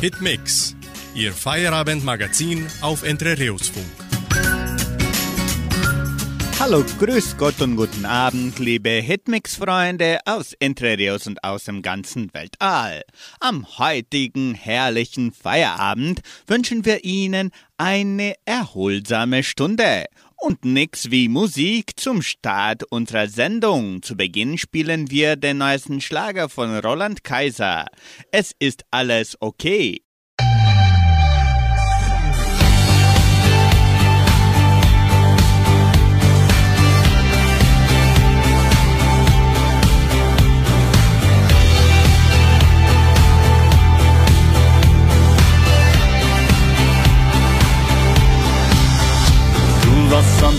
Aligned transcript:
Hitmix, 0.00 0.76
Ihr 1.14 1.32
Feierabendmagazin 1.32 2.66
auf 2.82 3.02
Entrerios 3.02 3.70
Funk. 3.70 3.86
Hallo, 6.60 6.84
grüß 6.98 7.38
Gott 7.38 7.62
und 7.62 7.76
guten 7.76 8.04
Abend, 8.04 8.58
liebe 8.58 8.90
Hitmix-Freunde 8.90 10.18
aus 10.26 10.52
Entrerios 10.52 11.26
und 11.26 11.42
aus 11.42 11.64
dem 11.64 11.80
ganzen 11.80 12.32
Weltall. 12.34 13.04
Am 13.40 13.66
heutigen 13.78 14.54
herrlichen 14.54 15.32
Feierabend 15.32 16.20
wünschen 16.46 16.84
wir 16.84 17.04
Ihnen 17.04 17.50
eine 17.78 18.34
erholsame 18.44 19.42
Stunde 19.42 20.04
und 20.38 20.64
nix 20.64 21.10
wie 21.10 21.28
Musik 21.28 21.98
zum 21.98 22.22
Start 22.22 22.84
unserer 22.90 23.28
Sendung. 23.28 24.02
Zu 24.02 24.16
Beginn 24.16 24.58
spielen 24.58 25.10
wir 25.10 25.36
den 25.36 25.58
neuesten 25.58 26.00
Schlager 26.00 26.48
von 26.48 26.78
Roland 26.78 27.24
Kaiser. 27.24 27.86
Es 28.30 28.52
ist 28.58 28.84
alles 28.90 29.36
okay. 29.40 30.05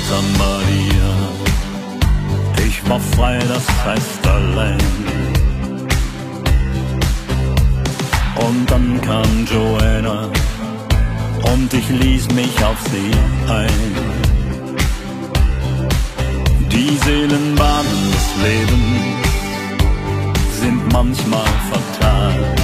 Santa 0.08 0.22
Maria. 0.38 1.12
Ich 2.66 2.90
war 2.90 3.00
frei, 3.00 3.40
das 3.40 3.66
heißt 3.86 4.28
allein. 4.28 4.78
Und 8.36 8.72
dann 8.72 9.02
kam 9.02 9.46
Joanna 9.52 10.30
und 11.52 11.74
ich 11.74 11.90
ließ 11.90 12.30
mich 12.32 12.64
auf 12.64 12.78
sie 12.92 13.12
ein. 13.52 13.96
Die 16.72 16.98
Seelenbahnen 17.04 18.12
des 18.14 18.28
Lebens 18.44 19.28
sind 20.62 20.94
manchmal 20.94 21.52
fatal. 21.70 22.56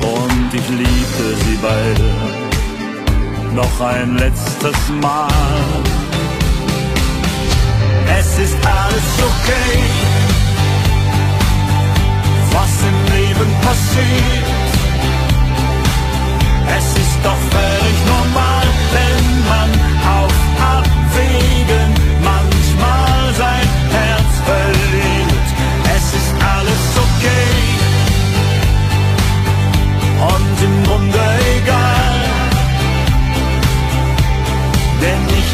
Und 0.00 0.54
ich 0.54 0.68
liebte 0.68 1.36
sie 1.44 1.58
beide 1.60 2.45
noch 3.54 3.80
ein 3.80 4.16
letztes 4.16 4.76
Mal. 5.00 5.28
Es 8.18 8.38
ist 8.38 8.56
alles 8.64 9.08
okay, 9.30 9.82
was 12.52 12.72
im 12.90 12.98
Leben 13.16 13.50
passiert. 13.62 14.66
Es 16.78 16.86
ist 17.02 17.18
doch 17.22 17.40
völlig 17.50 18.05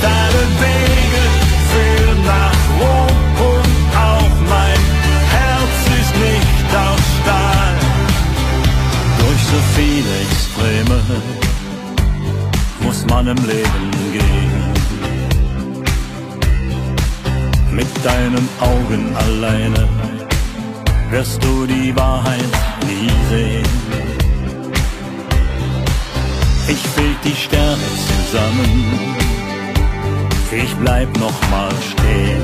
alle 0.05 0.43
nach 2.25 2.63
Rom 2.81 3.17
und 3.51 3.97
auch 3.97 4.37
mein 4.49 4.83
Herz 5.35 5.77
ist 6.01 6.15
nicht 6.27 6.71
aus 6.77 7.05
Stahl. 7.21 7.77
Durch 9.21 9.43
so 9.53 9.59
viele 9.77 10.13
Extreme 10.27 10.99
muss 12.81 13.07
man 13.07 13.27
im 13.29 13.37
Leben 13.47 13.91
gehen. 14.13 14.73
Mit 17.71 17.89
deinen 18.05 18.49
Augen 18.61 19.17
alleine 19.17 19.89
wirst 21.11 21.43
du 21.43 21.67
die 21.67 21.95
Wahrheit 21.97 22.53
nie 22.87 23.11
sehen. 23.31 23.73
Ich 26.69 26.83
feg 26.95 27.17
die 27.25 27.37
Sterne 27.37 27.83
zusammen 28.09 29.32
ich 30.53 30.75
bleib 30.77 31.09
noch 31.19 31.51
mal 31.51 31.71
stehen. 31.91 32.43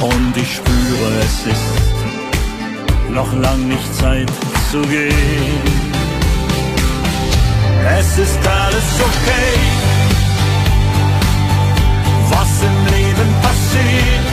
Und 0.00 0.36
ich 0.36 0.56
spüre, 0.56 1.08
es 1.20 1.46
ist 1.46 3.10
noch 3.10 3.32
lang 3.34 3.68
nicht 3.68 3.94
Zeit 3.94 4.30
zu 4.70 4.82
gehen. 4.82 5.62
Es 7.98 8.18
ist 8.18 8.38
alles 8.46 8.88
okay, 9.08 9.52
was 12.30 12.50
im 12.68 12.76
Leben 12.94 13.30
passiert. 13.42 14.26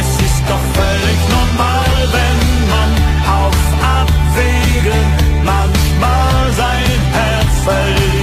Es 0.00 0.10
ist 0.26 0.42
doch 0.48 0.64
völlig 0.80 1.20
normal, 1.36 1.92
wenn 2.16 2.38
man 2.72 2.90
auf 3.38 3.58
Abwägen 4.00 5.17
Herz 7.68 8.17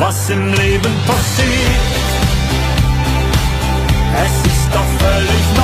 Was 0.00 0.30
im 0.30 0.54
Leben 0.54 0.94
passiert, 1.06 2.00
es 4.24 4.46
ist 4.50 4.68
doch 4.72 4.88
völlig 4.98 5.44
normal, 5.54 5.59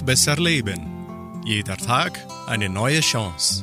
Einfach 0.00 0.06
besser 0.06 0.36
leben. 0.36 1.42
Jeder 1.44 1.76
Tag 1.76 2.26
eine 2.46 2.70
neue 2.70 3.00
Chance. 3.00 3.60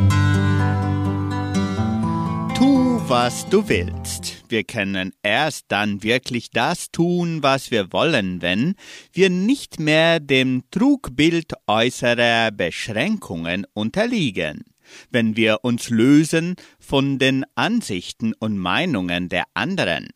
Tu, 2.55 3.01
was 3.07 3.49
du 3.49 3.67
willst. 3.67 4.43
Wir 4.47 4.63
können 4.63 5.13
erst 5.23 5.65
dann 5.69 6.03
wirklich 6.03 6.51
das 6.51 6.91
tun, 6.91 7.41
was 7.41 7.71
wir 7.71 7.91
wollen, 7.91 8.41
wenn 8.43 8.75
wir 9.13 9.31
nicht 9.31 9.79
mehr 9.79 10.19
dem 10.19 10.63
Trugbild 10.69 11.53
äußerer 11.65 12.51
Beschränkungen 12.51 13.65
unterliegen. 13.73 14.63
Wenn 15.09 15.35
wir 15.35 15.63
uns 15.63 15.89
lösen 15.89 16.55
von 16.79 17.17
den 17.17 17.45
Ansichten 17.55 18.33
und 18.37 18.57
Meinungen 18.57 19.27
der 19.27 19.45
anderen. 19.55 20.07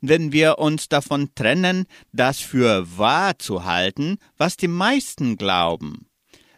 Wenn 0.00 0.32
wir 0.32 0.58
uns 0.58 0.88
davon 0.88 1.34
trennen, 1.34 1.84
das 2.12 2.40
für 2.40 2.86
wahr 2.96 3.38
zu 3.38 3.64
halten, 3.64 4.16
was 4.38 4.56
die 4.56 4.68
meisten 4.68 5.36
glauben. 5.36 6.06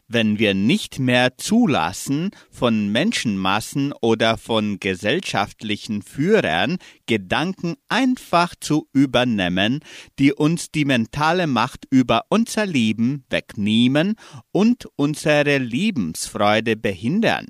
Wenn 0.06 0.38
wir 0.38 0.52
nicht 0.52 0.98
mehr 0.98 1.38
zulassen, 1.38 2.30
von 2.50 2.88
Menschenmassen 2.88 3.94
oder 4.00 4.36
von 4.36 4.78
gesellschaftlichen 4.78 6.02
Führern 6.02 6.76
Gedanken 7.06 7.76
einfach 7.88 8.54
zu 8.60 8.88
übernehmen, 8.92 9.80
die 10.18 10.32
uns 10.32 10.70
die 10.70 10.84
mentale 10.84 11.46
Macht 11.46 11.86
über 11.90 12.26
unser 12.28 12.66
Leben 12.66 13.24
wegnehmen 13.30 14.16
und 14.52 14.86
unsere 14.96 15.58
Lebensfreude 15.58 16.76
behindern. 16.76 17.46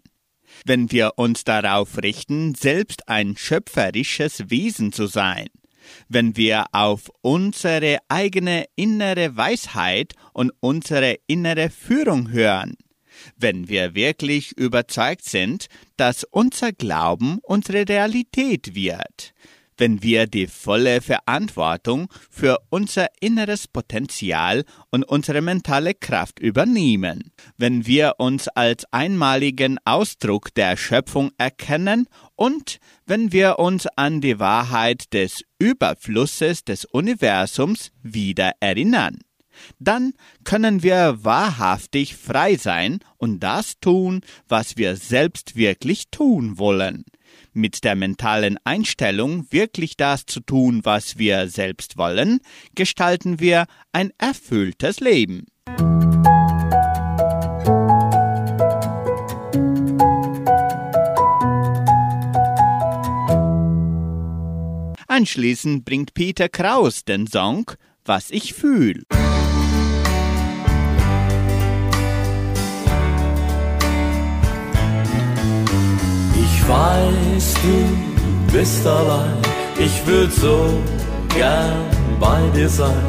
Wenn 0.65 0.93
wir 0.93 1.15
uns 1.17 1.45
darauf 1.45 1.99
richten, 2.01 2.55
selbst 2.55 3.09
ein 3.09 3.37
schöpferisches 3.37 4.51
Wesen 4.51 4.93
zu 4.93 5.07
sein 5.07 5.49
wenn 6.09 6.37
wir 6.37 6.67
auf 6.73 7.11
unsere 7.21 7.99
eigene 8.09 8.67
innere 8.77 9.37
Weisheit 9.37 10.15
und 10.33 10.53
unsere 10.61 11.19
innere 11.27 11.71
Führung 11.71 12.31
hören, 12.31 12.77
wenn 13.37 13.69
wir 13.69 13.95
wirklich 13.95 14.53
überzeugt 14.57 15.25
sind, 15.25 15.67
dass 15.97 16.25
unser 16.25 16.73
Glauben 16.73 17.39
unsere 17.43 17.89
Realität 17.89 18.75
wird, 18.75 19.35
wenn 19.77 20.03
wir 20.03 20.27
die 20.27 20.47
volle 20.47 21.01
Verantwortung 21.01 22.09
für 22.31 22.59
unser 22.71 23.09
inneres 23.21 23.69
Potenzial 23.69 24.65
und 24.91 25.05
unsere 25.05 25.41
mentale 25.41 25.95
Kraft 25.95 26.39
übernehmen, 26.39 27.33
wenn 27.57 27.87
wir 27.87 28.15
uns 28.19 28.49
als 28.49 28.85
einmaligen 28.93 29.79
Ausdruck 29.85 30.55
der 30.55 30.77
Schöpfung 30.77 31.33
erkennen 31.39 32.07
und 32.37 32.79
wenn 33.07 33.33
wir 33.33 33.59
uns 33.59 33.87
an 33.97 34.21
die 34.21 34.39
Wahrheit 34.39 35.13
des 35.13 35.45
Überflusses 35.59 36.65
des 36.65 36.85
Universums 36.85 37.91
wieder 38.03 38.53
erinnern 38.61 39.19
dann 39.79 40.15
können 40.45 40.83
wir 40.83 41.25
wahrhaftig 41.25 42.17
frei 42.17 42.57
sein 42.57 43.01
und 43.19 43.41
das 43.41 43.79
tun, 43.81 44.23
was 44.49 44.77
wir 44.77 44.97
selbst 44.97 45.57
wirklich 45.57 46.11
tun 46.11 46.59
wollen 46.59 47.05
mit 47.53 47.85
der 47.85 47.95
mentalen 47.95 48.59
Einstellung, 48.65 49.47
wirklich 49.51 49.97
das 49.97 50.27
zu 50.27 50.41
tun, 50.41 50.81
was 50.85 51.19
wir 51.19 51.49
selbst 51.49 51.97
wollen, 51.97 52.41
gestalten 52.75 53.41
wir 53.41 53.67
ein 53.93 54.11
erfülltes 54.19 55.01
Leben. 55.01 55.47
Anschließend 65.13 65.85
bringt 65.85 66.15
Peter 66.15 66.49
Kraus 66.49 67.05
den 67.05 67.27
Song 67.27 67.71
Was 68.05 68.31
ich 68.31 68.55
fühl. 68.55 69.05
Ich 76.63 76.69
weiß, 76.69 77.55
du 77.63 78.57
bist 78.57 78.87
allein. 78.87 79.37
Ich 79.79 80.07
würd 80.07 80.33
so 80.33 80.71
gern 81.35 81.73
bei 82.21 82.41
dir 82.55 82.69
sein. 82.69 83.03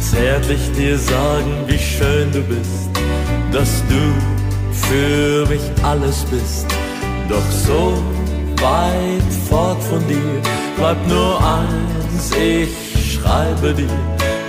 Zärtlich 0.00 0.72
dir 0.72 0.98
sagen, 0.98 1.64
wie 1.66 1.78
schön 1.78 2.32
du 2.32 2.40
bist, 2.40 2.88
dass 3.52 3.82
du 3.88 4.86
für 4.86 5.46
mich 5.46 5.60
alles 5.82 6.24
bist. 6.30 6.66
Doch 7.28 7.50
so 7.50 8.02
weit 8.62 9.32
fort 9.48 9.82
von 9.82 10.00
dir 10.08 10.40
bleibt 10.78 11.06
nur 11.06 11.38
eins. 11.40 12.30
Ich 12.32 13.14
schreibe 13.14 13.74
dir, 13.74 13.88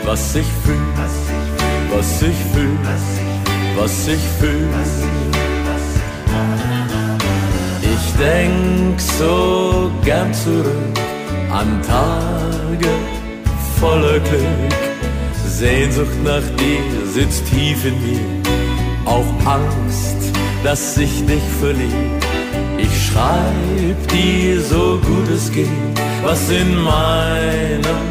was 0.06 0.36
ich 0.36 0.48
fühl, 0.64 0.78
was 1.94 2.22
ich 2.22 2.38
fühl, 2.54 2.78
was 3.76 4.08
ich 4.08 4.22
fühl 4.40 5.25
denk 8.20 9.00
so 9.00 9.92
gern 10.04 10.34
zurück 10.34 11.00
an 11.52 11.82
Tage 11.82 12.90
voller 13.80 14.20
Glück. 14.20 14.74
Sehnsucht 15.48 16.18
nach 16.24 16.48
dir 16.60 17.08
sitzt 17.14 17.46
tief 17.48 17.86
in 17.86 17.96
mir, 18.06 18.28
auch 19.06 19.26
Angst, 19.46 20.18
dass 20.64 20.98
ich 20.98 21.26
dich 21.26 21.44
verliere. 21.62 22.20
Ich 22.78 23.08
schreib 23.08 24.08
dir 24.12 24.62
so 24.62 25.00
gut 25.06 25.30
es 25.34 25.50
geht, 25.52 25.70
was 26.24 26.50
in 26.50 26.76
meinem 26.76 28.02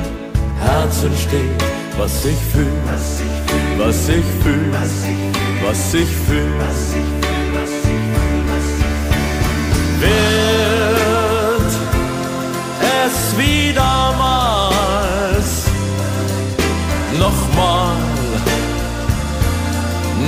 Herzen 0.59 1.11
steht, 1.27 1.62
was 1.99 2.25
ich 2.25 2.41
fühl, 2.53 2.67
was 2.87 4.09
ich 4.09 4.25
fühl, 4.43 4.71
was 5.67 5.95
ich 5.95 6.06
fühl. 6.27 7.33
Wird 10.05 11.73
es 13.06 13.17
wie 13.39 13.73
damals 13.73 15.49
nochmal, 17.19 17.97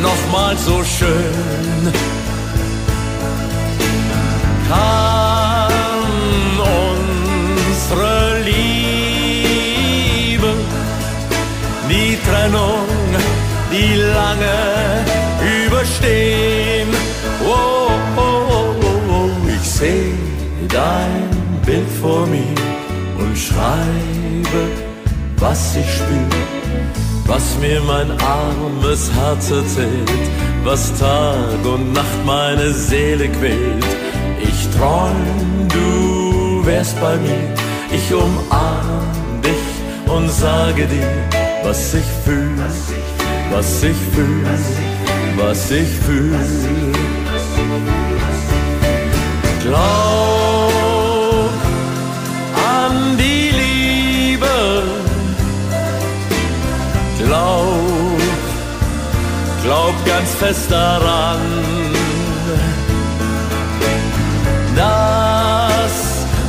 nochmal 0.03 0.57
so 0.57 0.83
schön. 0.85 2.16
Vor 22.07 22.27
mir 22.27 22.59
und 23.19 23.37
schreibe, 23.37 24.63
was 25.39 25.77
ich 25.77 25.91
spür, 25.99 26.31
was 27.27 27.45
mir 27.61 27.81
mein 27.81 28.11
armes 28.41 29.11
Herz 29.19 29.51
erzählt, 29.51 30.27
was 30.63 30.83
Tag 31.01 31.61
und 31.75 31.93
Nacht 31.93 32.21
meine 32.25 32.69
Seele 32.73 33.29
quält. 33.39 33.87
Ich 34.49 34.59
träum, 34.77 35.69
du 35.77 36.65
wärst 36.65 36.97
bei 37.01 37.17
mir, 37.17 37.47
ich 37.97 38.07
umarm 38.15 39.43
dich 39.47 39.67
und 40.15 40.31
sage 40.31 40.87
dir, 40.87 41.13
was 41.65 41.95
ich 41.95 42.09
fühl, 42.25 42.57
was 43.51 43.83
ich 43.83 44.01
fühl, 44.15 44.45
was 45.39 45.71
ich 45.71 45.91
fühl. 46.07 46.37
Glaub 49.65 50.46
glaub, 57.27 58.21
glaub 59.63 59.95
ganz 60.05 60.31
fest 60.35 60.71
daran, 60.71 61.41
dass 64.75 65.97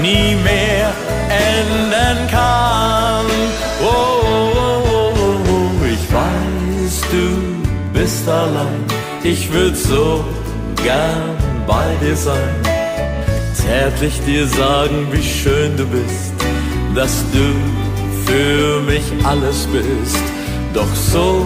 nie 0.02 0.36
mehr 0.36 0.92
enden 1.30 2.18
kann. 2.32 2.60
bist 8.10 8.28
allein, 8.28 8.84
ich 9.24 9.52
würd 9.52 9.78
so 9.78 10.24
gern 10.84 11.38
bei 11.68 11.96
dir 12.02 12.16
sein. 12.16 12.69
Zärtlich 13.70 14.20
dir 14.26 14.48
sagen, 14.48 15.08
wie 15.12 15.22
schön 15.22 15.78
du 15.78 15.86
bist, 15.86 16.34
dass 16.96 17.24
du 17.32 17.54
für 18.26 18.82
mich 18.82 19.04
alles 19.24 19.68
bist. 19.68 20.24
Doch 20.74 20.96
so 20.96 21.46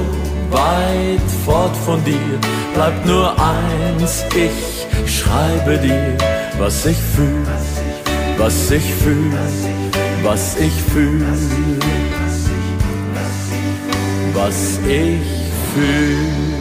weit 0.50 1.30
fort 1.46 1.76
von 1.86 2.02
dir 2.06 2.40
bleibt 2.74 3.06
nur 3.06 3.30
eins, 3.38 4.24
ich 4.34 4.88
schreibe 5.06 5.78
dir, 5.78 6.18
was 6.60 6.86
ich 6.86 6.98
fühl, 7.14 7.46
was 8.38 8.72
ich 8.72 8.94
fühl, 9.04 9.34
was 10.24 10.56
ich 10.62 10.74
fühl, 10.94 11.26
was 14.34 14.80
ich 14.88 15.20
fühl. 15.76 16.53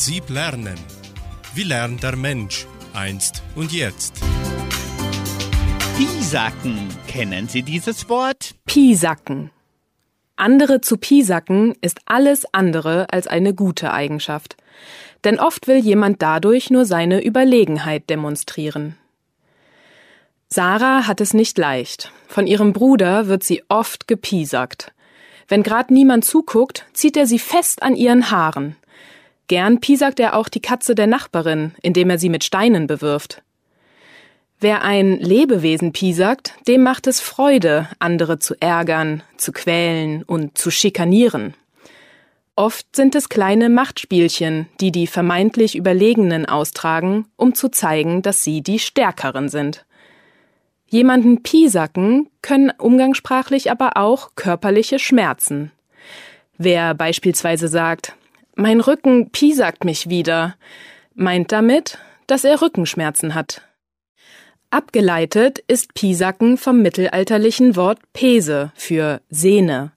Prinzip 0.00 0.30
Lernen. 0.30 0.78
Wie 1.52 1.62
lernt 1.62 2.02
der 2.02 2.16
Mensch 2.16 2.66
einst 2.94 3.42
und 3.54 3.70
jetzt? 3.70 4.14
Pisacken. 5.98 6.88
Kennen 7.06 7.48
Sie 7.48 7.62
dieses 7.62 8.08
Wort? 8.08 8.54
Pisacken. 8.64 9.50
Andere 10.36 10.80
zu 10.80 10.96
pisacken 10.96 11.74
ist 11.82 12.00
alles 12.06 12.46
andere 12.54 13.12
als 13.12 13.26
eine 13.26 13.52
gute 13.52 13.92
Eigenschaft. 13.92 14.56
denn 15.24 15.38
oft 15.38 15.68
will 15.68 15.76
jemand 15.76 16.22
dadurch 16.22 16.70
nur 16.70 16.86
seine 16.86 17.22
Überlegenheit 17.22 18.08
demonstrieren. 18.08 18.96
Sarah 20.48 21.06
hat 21.06 21.20
es 21.20 21.34
nicht 21.34 21.58
leicht. 21.58 22.10
Von 22.26 22.46
ihrem 22.46 22.72
Bruder 22.72 23.26
wird 23.26 23.44
sie 23.44 23.64
oft 23.68 24.08
gepiesackt. 24.08 24.94
Wenn 25.46 25.62
grad 25.62 25.90
niemand 25.90 26.24
zuguckt, 26.24 26.86
zieht 26.94 27.18
er 27.18 27.26
sie 27.26 27.38
fest 27.38 27.82
an 27.82 27.94
ihren 27.96 28.30
Haaren. 28.30 28.76
Gern 29.50 29.80
piesackt 29.80 30.20
er 30.20 30.36
auch 30.36 30.48
die 30.48 30.60
Katze 30.60 30.94
der 30.94 31.08
Nachbarin, 31.08 31.72
indem 31.82 32.08
er 32.08 32.20
sie 32.20 32.28
mit 32.28 32.44
Steinen 32.44 32.86
bewirft. 32.86 33.42
Wer 34.60 34.82
ein 34.82 35.18
Lebewesen 35.18 35.90
piesackt, 35.90 36.54
dem 36.68 36.84
macht 36.84 37.08
es 37.08 37.18
Freude, 37.18 37.88
andere 37.98 38.38
zu 38.38 38.54
ärgern, 38.60 39.24
zu 39.36 39.50
quälen 39.50 40.22
und 40.22 40.56
zu 40.56 40.70
schikanieren. 40.70 41.54
Oft 42.54 42.94
sind 42.94 43.16
es 43.16 43.28
kleine 43.28 43.68
Machtspielchen, 43.70 44.68
die 44.80 44.92
die 44.92 45.08
vermeintlich 45.08 45.74
Überlegenen 45.74 46.46
austragen, 46.46 47.26
um 47.34 47.52
zu 47.52 47.70
zeigen, 47.70 48.22
dass 48.22 48.44
sie 48.44 48.62
die 48.62 48.78
Stärkeren 48.78 49.48
sind. 49.48 49.84
Jemanden 50.86 51.42
piesacken 51.42 52.28
können 52.40 52.70
umgangssprachlich 52.78 53.68
aber 53.72 53.96
auch 53.96 54.36
körperliche 54.36 55.00
Schmerzen. 55.00 55.72
Wer 56.56 56.94
beispielsweise 56.94 57.66
sagt, 57.66 58.14
mein 58.60 58.80
Rücken 58.80 59.30
piesackt 59.30 59.84
mich 59.84 60.08
wieder, 60.08 60.54
meint 61.14 61.50
damit, 61.50 61.98
dass 62.26 62.44
er 62.44 62.60
Rückenschmerzen 62.60 63.34
hat. 63.34 63.62
Abgeleitet 64.68 65.58
ist 65.66 65.94
Pisacken 65.94 66.56
vom 66.58 66.82
mittelalterlichen 66.82 67.74
Wort 67.74 67.98
Pese 68.12 68.70
für 68.76 69.20
Sehne. 69.30 69.92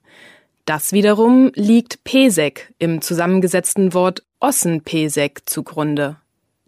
Das 0.66 0.94
wiederum 0.94 1.52
liegt 1.56 2.04
Pesek 2.06 2.74
im 2.80 3.02
zusammengesetzten 3.02 3.94
Wort 3.94 4.24
Ossenpesek 4.40 5.42
zugrunde. 5.46 6.16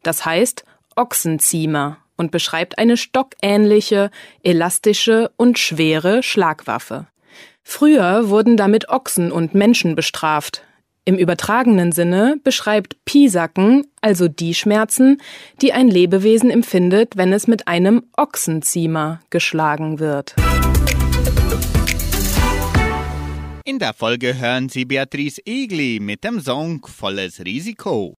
Das 0.04 0.26
heißt 0.26 0.66
Ochsenziemer 0.96 1.98
und 2.18 2.30
beschreibt 2.30 2.78
eine 2.78 2.98
stockähnliche, 2.98 4.12
elastische 4.44 5.32
und 5.38 5.58
schwere 5.58 6.24
Schlagwaffe. 6.24 7.08
Früher 7.64 8.30
wurden 8.30 8.58
damit 8.58 8.90
Ochsen 8.90 9.32
und 9.32 9.56
Menschen 9.56 9.96
bestraft, 9.96 10.65
im 11.06 11.18
übertragenen 11.18 11.92
Sinne 11.92 12.38
beschreibt 12.44 12.98
Pisacken 13.06 13.86
also 14.02 14.28
die 14.28 14.54
Schmerzen, 14.54 15.22
die 15.62 15.72
ein 15.72 15.88
Lebewesen 15.88 16.50
empfindet, 16.50 17.16
wenn 17.16 17.32
es 17.32 17.48
mit 17.48 17.68
einem 17.68 18.04
Ochsenziemer 18.18 19.22
geschlagen 19.30 20.00
wird. 20.00 20.36
In 23.66 23.80
der 23.80 23.94
Folge 23.94 24.38
hören 24.38 24.70
Sie 24.70 24.86
Beatrice 24.86 25.42
Egli 25.46 26.00
mit 26.00 26.24
dem 26.24 26.40
Song 26.40 26.86
Volles 26.86 27.44
Risiko. 27.44 28.16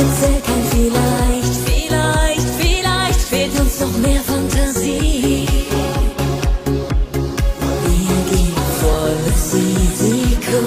Vielleicht, 0.00 1.56
vielleicht, 1.66 2.48
vielleicht 2.58 3.20
fehlt 3.20 3.60
uns 3.60 3.80
noch 3.80 3.94
mehr 3.98 4.22
Fantasie. 4.22 5.46
Wir 7.84 8.18
gehen 8.30 8.56
volles 8.80 9.42
Risiko. 9.52 10.58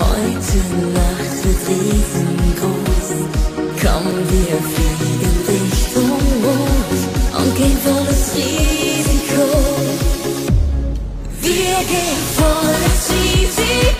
Heute 0.00 0.58
Nacht 0.98 1.36
wird 1.44 1.62
riesengroß. 1.68 3.08
Komm, 3.80 4.06
wir 4.32 4.56
fliegen 4.72 5.36
Richtung 5.48 6.18
Mond 6.42 7.00
und 7.38 7.50
gehen 7.56 7.78
volles 7.84 8.24
Risiko. 8.34 9.44
Wir 11.40 11.76
gehen 11.86 12.22
volles 12.34 13.04
Risiko. 13.10 13.93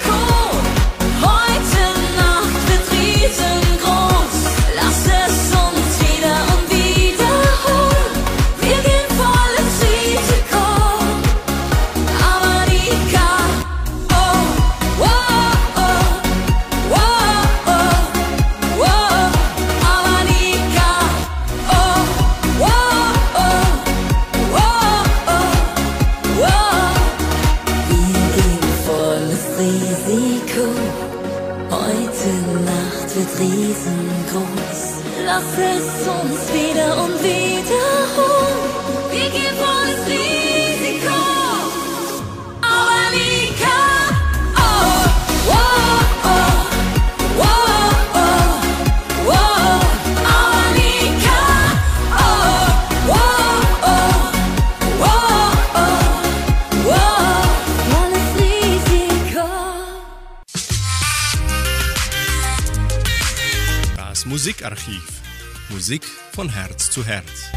Zu 66.95 67.05
Herz. 67.05 67.51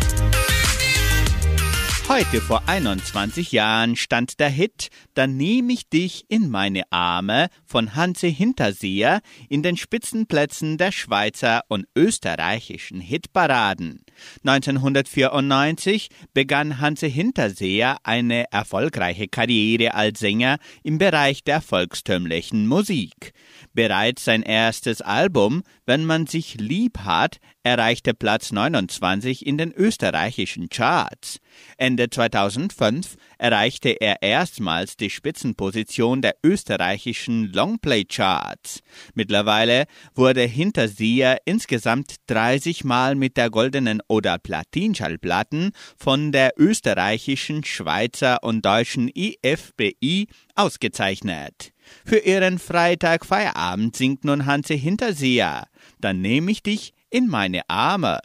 Heute 2.09 2.41
vor 2.41 2.63
21 2.65 3.51
Jahren 3.51 3.95
stand 3.95 4.39
der 4.39 4.49
Hit 4.49 4.89
Dann 5.13 5.37
nehm 5.37 5.69
ich 5.69 5.87
dich 5.89 6.25
in 6.27 6.49
meine 6.49 6.91
Arme 6.91 7.49
von 7.63 7.93
Hanse 7.93 8.25
Hinterseher 8.25 9.21
in 9.47 9.61
den 9.61 9.77
Spitzenplätzen 9.77 10.79
der 10.79 10.91
Schweizer 10.91 11.61
und 11.67 11.85
österreichischen 11.95 12.99
Hitparaden. 12.99 14.01
1994 14.45 16.09
begann 16.33 16.79
Hanse 16.79 17.07
Hinterseher 17.07 17.97
eine 18.03 18.51
erfolgreiche 18.51 19.27
Karriere 19.27 19.93
als 19.93 20.19
Sänger 20.19 20.57
im 20.83 20.97
Bereich 20.97 21.43
der 21.43 21.61
volkstümlichen 21.61 22.67
Musik. 22.67 23.33
Bereits 23.73 24.25
sein 24.25 24.43
erstes 24.43 25.01
Album, 25.01 25.63
Wenn 25.85 26.05
man 26.05 26.27
sich 26.27 26.55
lieb 26.55 26.99
hat, 26.99 27.37
erreichte 27.63 28.13
Platz 28.13 28.51
29 28.51 29.45
in 29.45 29.57
den 29.57 29.73
österreichischen 29.73 30.69
Charts. 30.69 31.39
Ende 31.77 32.09
2005 32.09 33.15
erreichte 33.37 33.89
er 33.89 34.21
erstmals 34.21 34.95
die 34.95 35.09
Spitzenposition 35.09 36.21
der 36.21 36.35
österreichischen 36.43 37.51
Longplay-Charts. 37.51 38.81
Mittlerweile 39.15 39.85
wurde 40.15 40.43
Hinterseher 40.43 41.39
insgesamt 41.45 42.15
30 42.27 42.83
Mal 42.83 43.15
mit 43.15 43.35
der 43.37 43.49
goldenen 43.49 44.01
oder 44.07 44.37
Platinschallplatten 44.37 45.71
von 45.97 46.31
der 46.31 46.53
österreichischen, 46.57 47.63
Schweizer 47.63 48.43
und 48.43 48.65
deutschen 48.65 49.09
IFBI 49.13 50.27
ausgezeichnet. 50.55 51.73
Für 52.05 52.17
ihren 52.17 52.59
Freitag-Feierabend 52.59 53.95
singt 53.95 54.25
nun 54.25 54.45
Hanse 54.45 54.73
Hinterseher. 54.73 55.67
Dann 55.99 56.21
nehme 56.21 56.51
ich 56.51 56.63
dich 56.63 56.93
in 57.09 57.27
meine 57.27 57.61
Arme. 57.69 58.19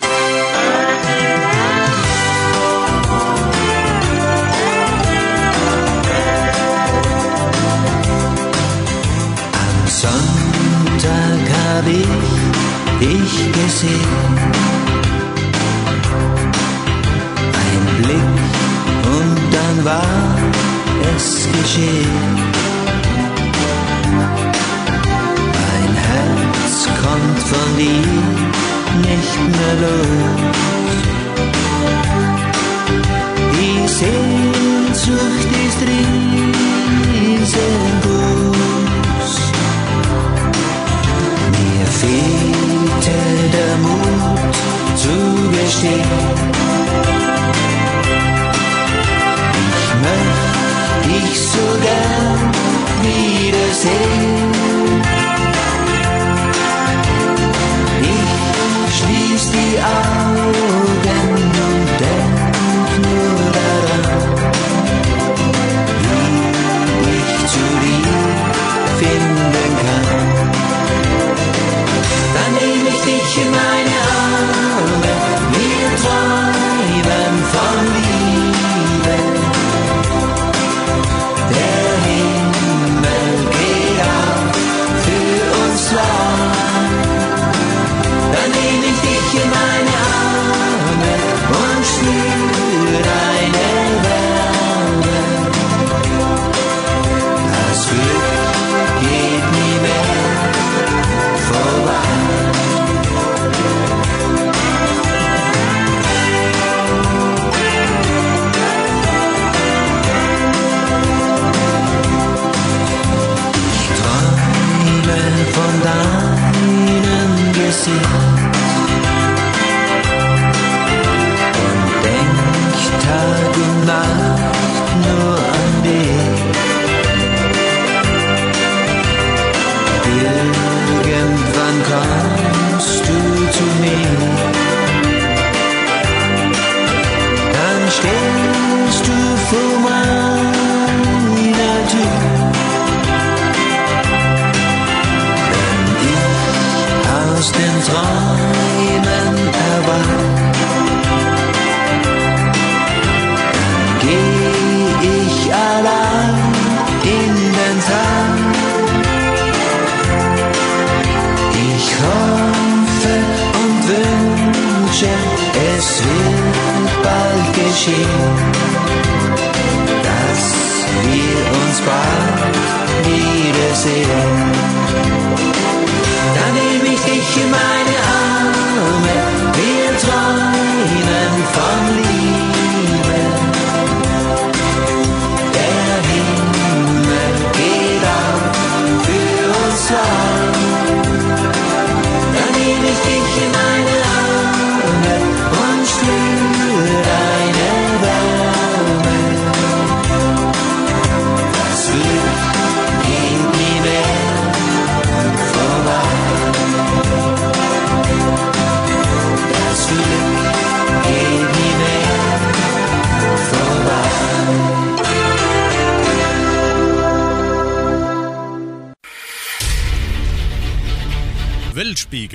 Am 0.00 0.08
Sonntag 9.86 11.50
hab 11.52 11.86
ich 11.86 12.06
dich 13.00 13.52
gesehen. 13.52 14.77
Blick 18.02 18.38
und 19.18 19.38
dann 19.50 19.76
war 19.84 20.36
es 21.16 21.26
geschehen. 21.52 22.16
Mein 25.58 25.92
Herz 26.08 26.74
kommt 27.02 27.40
von 27.52 27.68
dir 27.76 28.14
nicht 29.08 29.38
mehr 29.54 29.74
los. 29.84 30.48
Die 33.54 33.80
Sehnsucht 33.88 35.50
ist 35.66 35.80
riesengroß. 37.40 37.72
Mir 41.58 41.86
fehlte 42.00 43.16
der 43.56 43.74
Mut 43.78 44.54
zu 44.96 45.16
gestehen. 45.50 46.67
Dich 51.20 51.40
so 51.40 51.58
gern 51.80 52.52
wiedersehen. 53.02 54.17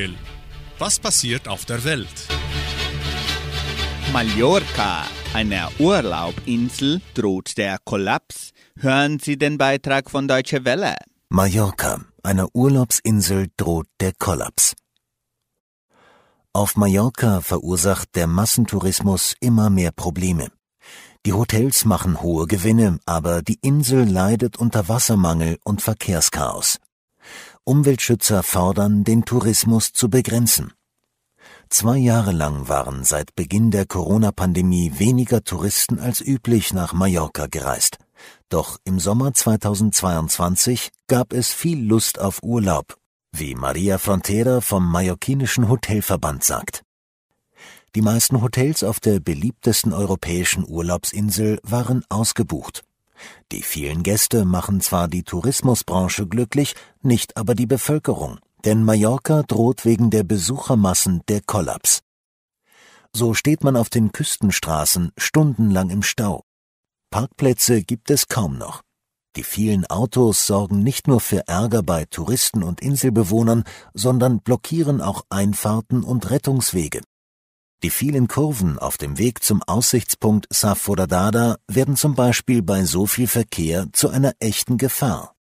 Weltspiegel. 0.03 0.15
Was 0.79 0.99
passiert 0.99 1.47
auf 1.47 1.65
der 1.65 1.83
Welt? 1.83 2.27
Mallorca, 4.11 5.05
einer 5.33 5.69
Urlaubinsel, 5.79 7.01
droht 7.13 7.57
der 7.57 7.77
Kollaps. 7.83 8.51
Hören 8.77 9.19
Sie 9.19 9.37
den 9.37 9.57
Beitrag 9.57 10.09
von 10.09 10.27
Deutsche 10.27 10.65
Welle. 10.65 10.95
Mallorca, 11.29 12.01
einer 12.21 12.47
Urlaubsinsel, 12.53 13.47
droht 13.57 13.87
der 13.99 14.13
Kollaps. 14.17 14.75
Auf 16.53 16.75
Mallorca 16.75 17.41
verursacht 17.41 18.15
der 18.15 18.27
Massentourismus 18.27 19.33
immer 19.39 19.69
mehr 19.69 19.91
Probleme. 19.91 20.49
Die 21.25 21.33
Hotels 21.33 21.85
machen 21.85 22.21
hohe 22.21 22.45
Gewinne, 22.47 22.99
aber 23.05 23.41
die 23.41 23.57
Insel 23.61 24.03
leidet 24.07 24.57
unter 24.57 24.89
Wassermangel 24.89 25.57
und 25.63 25.81
Verkehrschaos. 25.81 26.79
Umweltschützer 27.65 28.43
fordern, 28.43 29.05
den 29.05 29.23
Tourismus 29.23 29.93
zu 29.93 30.09
begrenzen. 30.09 30.73
Zwei 31.69 31.97
Jahre 31.97 32.33
lang 32.33 32.67
waren 32.67 33.05
seit 33.05 33.35
Beginn 33.35 33.71
der 33.71 33.85
Corona-Pandemie 33.85 34.99
weniger 34.99 35.45
Touristen 35.45 35.97
als 35.97 36.19
üblich 36.19 36.73
nach 36.73 36.91
Mallorca 36.91 37.47
gereist. 37.47 37.99
Doch 38.49 38.79
im 38.83 38.99
Sommer 38.99 39.33
2022 39.33 40.89
gab 41.07 41.31
es 41.31 41.53
viel 41.53 41.81
Lust 41.81 42.19
auf 42.19 42.43
Urlaub, 42.43 42.97
wie 43.31 43.55
Maria 43.55 43.97
Frontera 43.97 44.59
vom 44.59 44.91
Mallorquinischen 44.91 45.69
Hotelverband 45.69 46.43
sagt. 46.43 46.83
Die 47.95 48.01
meisten 48.01 48.41
Hotels 48.41 48.83
auf 48.83 48.99
der 48.99 49.21
beliebtesten 49.21 49.93
europäischen 49.93 50.67
Urlaubsinsel 50.67 51.59
waren 51.63 52.03
ausgebucht. 52.09 52.83
Die 53.51 53.61
vielen 53.61 54.03
Gäste 54.03 54.45
machen 54.45 54.81
zwar 54.81 55.07
die 55.07 55.23
Tourismusbranche 55.23 56.27
glücklich, 56.27 56.75
nicht 57.01 57.37
aber 57.37 57.55
die 57.55 57.67
Bevölkerung, 57.67 58.39
denn 58.65 58.83
Mallorca 58.83 59.43
droht 59.43 59.85
wegen 59.85 60.09
der 60.09 60.23
Besuchermassen 60.23 61.21
der 61.27 61.41
Kollaps. 61.41 62.01
So 63.15 63.33
steht 63.33 63.63
man 63.63 63.75
auf 63.75 63.89
den 63.89 64.11
Küstenstraßen 64.11 65.11
stundenlang 65.17 65.89
im 65.89 66.01
Stau. 66.01 66.43
Parkplätze 67.11 67.83
gibt 67.83 68.09
es 68.09 68.27
kaum 68.27 68.57
noch. 68.57 68.81
Die 69.35 69.43
vielen 69.43 69.85
Autos 69.87 70.45
sorgen 70.45 70.83
nicht 70.83 71.07
nur 71.07 71.19
für 71.19 71.47
Ärger 71.47 71.83
bei 71.83 72.05
Touristen 72.05 72.63
und 72.63 72.81
Inselbewohnern, 72.81 73.63
sondern 73.93 74.39
blockieren 74.39 75.01
auch 75.01 75.23
Einfahrten 75.29 76.03
und 76.03 76.29
Rettungswege. 76.29 77.01
Die 77.83 77.89
vielen 77.89 78.29
Kurven 78.29 78.79
auf 78.79 78.97
dem 78.97 79.17
Weg 79.17 79.43
zum 79.43 79.61
Aussichtspunkt 79.61 80.47
Saforadada 80.49 81.57
werden 81.67 81.97
zum 81.97 82.15
Beispiel 82.15 82.61
bei 82.61 82.85
so 82.85 83.07
viel 83.07 83.27
Verkehr 83.27 83.87
zu 83.91 84.07
einer 84.07 84.31
echten 84.39 84.77
Gefahr. 84.77 85.35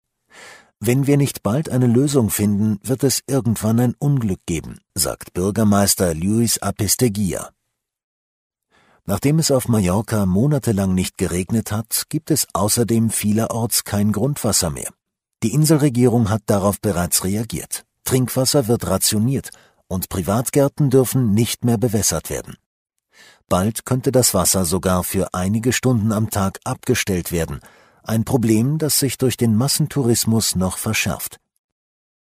Wenn 0.79 1.05
wir 1.05 1.17
nicht 1.17 1.43
bald 1.43 1.67
eine 1.67 1.87
Lösung 1.87 2.29
finden, 2.29 2.79
wird 2.81 3.03
es 3.03 3.23
irgendwann 3.27 3.81
ein 3.81 3.95
Unglück 3.99 4.39
geben, 4.45 4.79
sagt 4.95 5.33
Bürgermeister 5.33 6.13
Luis 6.15 6.59
Apesteguia. 6.59 7.49
Nachdem 9.05 9.39
es 9.39 9.51
auf 9.51 9.67
Mallorca 9.67 10.25
monatelang 10.25 10.93
nicht 10.93 11.17
geregnet 11.17 11.73
hat, 11.73 12.05
gibt 12.07 12.31
es 12.31 12.47
außerdem 12.53 13.09
vielerorts 13.09 13.83
kein 13.83 14.13
Grundwasser 14.13 14.69
mehr. 14.69 14.93
Die 15.43 15.53
Inselregierung 15.53 16.29
hat 16.29 16.43
darauf 16.45 16.79
bereits 16.79 17.25
reagiert. 17.25 17.85
Trinkwasser 18.05 18.69
wird 18.69 18.87
rationiert 18.87 19.51
und 19.89 20.07
Privatgärten 20.07 20.89
dürfen 20.89 21.33
nicht 21.33 21.65
mehr 21.65 21.77
bewässert 21.77 22.29
werden. 22.29 22.55
Bald 23.49 23.83
könnte 23.85 24.11
das 24.11 24.33
Wasser 24.33 24.63
sogar 24.63 25.03
für 25.03 25.33
einige 25.33 25.73
Stunden 25.73 26.13
am 26.13 26.29
Tag 26.29 26.59
abgestellt 26.63 27.31
werden, 27.31 27.59
ein 28.03 28.23
Problem, 28.23 28.77
das 28.77 28.99
sich 28.99 29.17
durch 29.17 29.35
den 29.35 29.55
Massentourismus 29.55 30.55
noch 30.55 30.77
verschärft. 30.77 31.37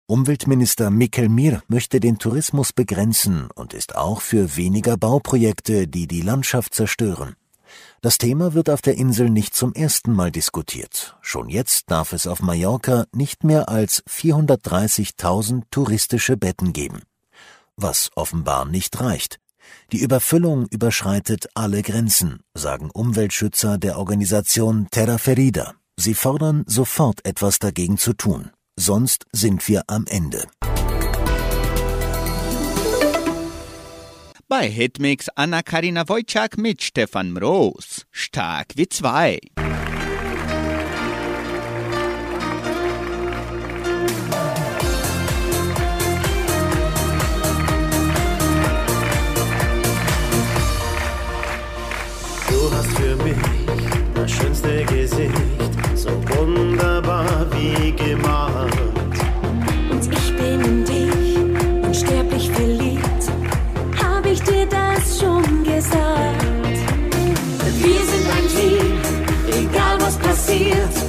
Umweltminister 0.06 0.90
Mikkel 0.90 1.28
Mir 1.28 1.62
möchte 1.68 2.00
den 2.00 2.18
Tourismus 2.18 2.72
begrenzen 2.72 3.48
und 3.54 3.72
ist 3.72 3.94
auch 3.94 4.20
für 4.20 4.56
weniger 4.56 4.96
Bauprojekte, 4.96 5.86
die 5.86 6.06
die 6.08 6.20
Landschaft 6.20 6.74
zerstören. 6.74 7.36
Das 8.02 8.18
Thema 8.18 8.52
wird 8.52 8.68
auf 8.68 8.82
der 8.82 8.96
Insel 8.96 9.30
nicht 9.30 9.54
zum 9.54 9.72
ersten 9.72 10.12
Mal 10.12 10.32
diskutiert. 10.32 11.16
Schon 11.22 11.48
jetzt 11.48 11.90
darf 11.90 12.12
es 12.12 12.26
auf 12.26 12.42
Mallorca 12.42 13.06
nicht 13.12 13.44
mehr 13.44 13.68
als 13.68 14.04
430.000 14.06 15.62
touristische 15.70 16.36
Betten 16.36 16.72
geben 16.72 17.02
was 17.82 18.10
offenbar 18.14 18.64
nicht 18.64 19.00
reicht. 19.00 19.38
Die 19.92 20.00
Überfüllung 20.00 20.66
überschreitet 20.68 21.48
alle 21.54 21.82
Grenzen, 21.82 22.40
sagen 22.54 22.90
Umweltschützer 22.90 23.78
der 23.78 23.98
Organisation 23.98 24.88
Terra 24.90 25.18
Ferida. 25.18 25.74
Sie 25.96 26.14
fordern 26.14 26.64
sofort 26.66 27.24
etwas 27.24 27.58
dagegen 27.58 27.98
zu 27.98 28.14
tun, 28.14 28.50
sonst 28.76 29.26
sind 29.32 29.66
wir 29.68 29.82
am 29.88 30.06
Ende. 30.06 30.46
Bei 34.48 34.68
Hitmix 34.68 35.28
Anna-Karina 35.34 36.08
Wojciak 36.08 36.58
mit 36.58 36.82
Stefan 36.82 37.32
Mroos. 37.32 38.04
Stark 38.10 38.72
wie 38.76 38.88
zwei. 38.88 39.38
Das 54.22 54.30
schönste 54.30 54.84
Gesicht, 54.84 55.32
so 55.96 56.10
wunderbar 56.36 57.44
wie 57.50 57.90
gemalt. 57.90 58.72
Und 59.90 60.12
ich 60.12 60.36
bin 60.36 60.60
in 60.60 60.84
dich 60.84 61.36
unsterblich 61.82 62.48
verliebt. 62.50 63.24
Hab 64.00 64.24
ich 64.24 64.40
dir 64.42 64.66
das 64.66 65.18
schon 65.18 65.64
gesagt? 65.64 66.78
Wir 67.80 68.02
sind 68.10 68.26
ein 68.36 68.46
Team, 68.56 69.00
egal 69.58 70.00
was 70.00 70.16
passiert. 70.18 71.01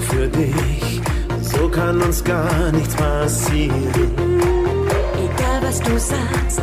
Für 0.00 0.28
dich. 0.28 1.00
So 1.40 1.68
kann 1.68 2.00
uns 2.02 2.22
gar 2.22 2.72
nichts 2.72 2.94
passieren. 2.94 3.92
Egal 5.14 5.62
was 5.62 5.80
du 5.80 5.98
sagst, 5.98 6.60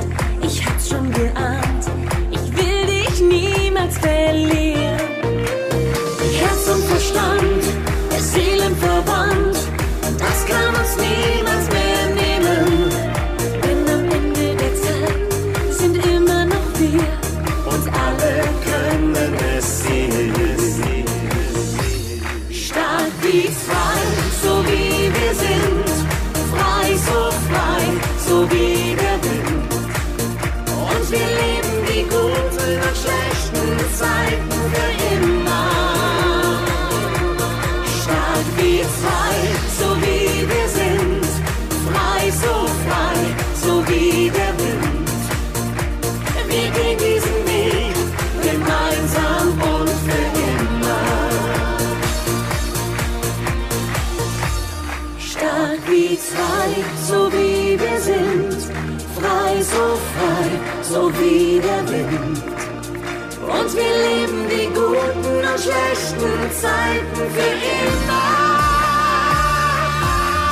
schlechten 66.05 66.51
Zeiten 66.51 67.15
für 67.33 67.53
immer. 67.85 68.27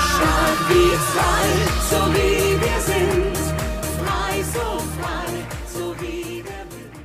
Stark 0.09 0.59
wie 0.69 0.93
frei, 1.11 1.47
so 1.89 1.99
wie 2.13 2.43
wir 2.61 2.79
sind. 2.81 3.37
Frei, 3.99 4.33
so 4.53 4.67
frei, 4.99 5.29
so 5.73 5.85
wie 6.01 6.43
der 6.43 6.65
Wind. 6.73 6.95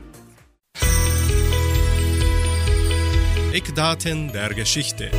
Eckdaten 3.54 4.32
der 4.32 4.54
Geschichte. 4.54 5.10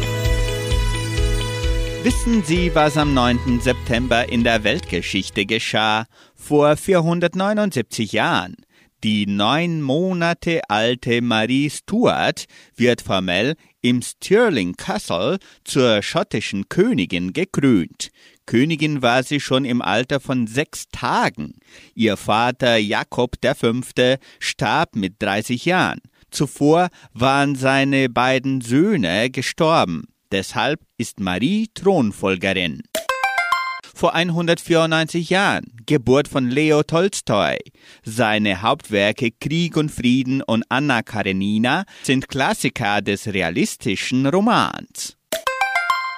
Wissen 2.03 2.43
Sie, 2.45 2.73
was 2.73 2.95
am 2.95 3.13
9. 3.13 3.59
September 3.61 4.29
in 4.29 4.45
der 4.45 4.63
Weltgeschichte 4.63 5.45
geschah? 5.45 6.05
Vor 6.33 6.77
479 6.77 8.13
Jahren. 8.13 8.55
Die 9.03 9.27
neun 9.27 9.81
Monate 9.81 10.59
alte 10.69 11.21
Marie 11.21 11.69
Stuart 11.69 12.47
wird 12.75 13.01
formell 13.01 13.55
im 13.81 14.01
Stirling 14.01 14.75
Castle 14.75 15.39
zur 15.63 16.01
schottischen 16.01 16.67
Königin 16.67 17.31
gekrönt. 17.31 18.09
Königin 18.45 19.01
war 19.01 19.23
sie 19.23 19.39
schon 19.39 19.63
im 19.63 19.81
Alter 19.81 20.19
von 20.19 20.47
sechs 20.47 20.89
Tagen. 20.91 21.53
Ihr 21.95 22.17
Vater 22.17 22.75
Jakob 22.75 23.37
V. 23.41 23.73
starb 24.39 24.97
mit 24.97 25.21
30 25.21 25.63
Jahren. 25.63 26.01
Zuvor 26.29 26.89
waren 27.13 27.55
seine 27.55 28.09
beiden 28.09 28.59
Söhne 28.59 29.29
gestorben. 29.29 30.09
Deshalb 30.29 30.81
ist 30.97 31.21
Marie 31.21 31.69
Thronfolgerin. 31.73 32.81
Vor 33.99 34.15
194 34.15 35.29
Jahren, 35.29 35.73
Geburt 35.85 36.29
von 36.29 36.49
Leo 36.49 36.83
Tolstoi. 36.83 37.57
Seine 38.01 38.61
Hauptwerke 38.61 39.29
Krieg 39.29 39.75
und 39.75 39.91
Frieden 39.91 40.41
und 40.41 40.63
Anna 40.69 41.01
Karenina 41.01 41.83
sind 42.01 42.29
Klassiker 42.29 43.01
des 43.01 43.27
realistischen 43.27 44.25
Romans. 44.25 45.17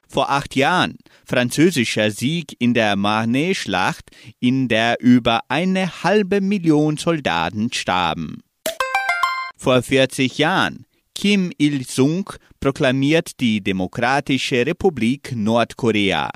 Vor 0.07 0.29
acht 0.29 0.55
Jahren, 0.55 0.99
französischer 1.25 2.11
Sieg 2.11 2.55
in 2.59 2.75
der 2.75 2.95
Marne-Schlacht, 2.95 4.11
in 4.39 4.67
der 4.67 4.97
über 4.99 5.39
eine 5.47 6.03
halbe 6.03 6.39
Million 6.39 6.97
Soldaten 6.97 7.73
starben. 7.73 8.43
Vor 9.57 9.81
40 9.81 10.37
Jahren, 10.37 10.85
Kim 11.15 11.51
Il-sung 11.57 12.31
proklamiert 12.59 13.39
die 13.39 13.59
Demokratische 13.59 14.67
Republik 14.67 15.31
Nordkorea. 15.35 16.29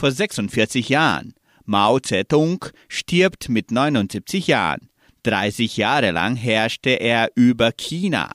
Vor 0.00 0.12
46 0.12 0.88
Jahren, 0.88 1.34
Mao 1.66 2.00
Zedong 2.00 2.64
stirbt 2.88 3.50
mit 3.50 3.70
79 3.70 4.46
Jahren. 4.46 4.88
30 5.24 5.76
Jahre 5.76 6.12
lang 6.12 6.36
herrschte 6.36 6.88
er 6.88 7.28
über 7.34 7.70
China. 7.72 8.30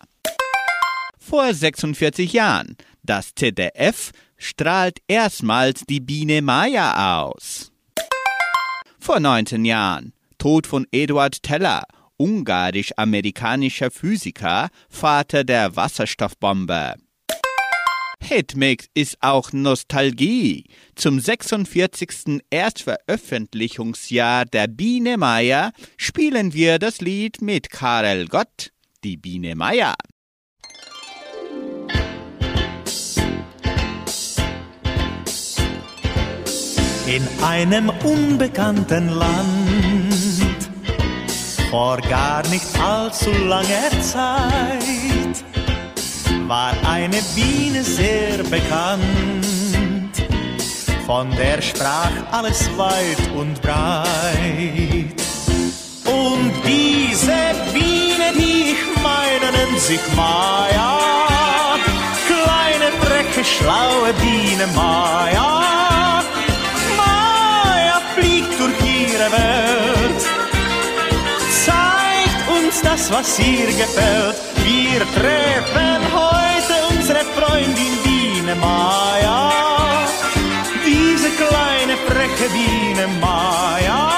Vor 1.18 1.52
46 1.52 2.34
Jahren, 2.34 2.78
das 3.02 3.34
ZDF 3.34 4.12
strahlt 4.38 5.00
erstmals 5.08 5.82
die 5.90 6.02
Biene 6.02 6.44
Maya 6.44 7.24
aus. 7.24 7.72
Vor 9.00 9.20
19 9.20 9.66
Jahren, 9.66 10.14
Tod 10.38 10.68
von 10.68 10.86
Eduard 10.92 11.42
Teller, 11.42 11.82
ungarisch-amerikanischer 12.18 13.90
Physiker, 13.90 14.70
Vater 14.88 15.44
der 15.44 15.76
Wasserstoffbombe. 15.76 16.94
Hitmix 18.26 18.88
ist 18.96 19.18
auch 19.22 19.54
Nostalgie. 19.54 20.66
Zum 20.96 21.20
46. 21.20 22.42
Erstveröffentlichungsjahr 22.50 24.46
der 24.46 24.66
Biene 24.68 25.18
Meier 25.18 25.72
spielen 25.96 26.52
wir 26.54 26.80
das 26.80 27.02
Lied 27.02 27.44
mit 27.44 27.70
Karel 27.70 28.28
Gott, 28.28 28.72
die 29.04 29.18
Biene 29.18 29.56
Meier. 29.56 29.94
In 37.06 37.28
einem 37.44 37.90
unbekannten 38.04 39.10
Land, 39.10 40.70
vor 41.70 41.98
gar 41.98 42.42
nicht 42.50 42.66
allzu 42.80 43.30
langer 43.32 44.02
Zeit, 44.02 45.15
war 46.48 46.74
eine 46.88 47.22
Biene 47.36 47.84
sehr 47.84 48.38
bekannt. 48.44 49.04
Von 51.06 51.30
der 51.32 51.62
sprach 51.62 52.12
alles 52.32 52.70
weit 52.78 53.22
und 53.36 53.62
breit. 53.62 54.06
Und 56.06 56.52
diese 56.66 57.38
Biene, 57.74 58.32
die 58.38 58.74
ich 58.74 59.02
meine, 59.04 59.52
nennt 59.52 59.80
sich 59.80 60.00
Maya. 60.16 61.00
Kleine, 62.28 62.92
freche, 63.02 63.44
schlaue 63.44 64.14
Biene 64.22 64.68
Maya. 64.76 66.24
Maya 66.98 68.02
fliegt 68.16 68.60
durch 68.60 68.80
ihre 68.82 69.32
Welt 69.32 70.26
zeigt 71.66 72.50
uns 72.50 72.82
das, 72.82 73.12
was 73.12 73.40
ihr 73.40 73.68
gefällt. 73.68 74.36
Wir 74.64 75.00
treffen 75.14 76.15
unsere 77.08 77.24
Freundin 77.38 77.94
Biene 78.04 78.56
Maya. 78.56 79.52
Diese 80.84 81.30
kleine 81.30 81.96
freche 82.08 82.50
Biene 82.50 83.06
Maya. 83.22 84.10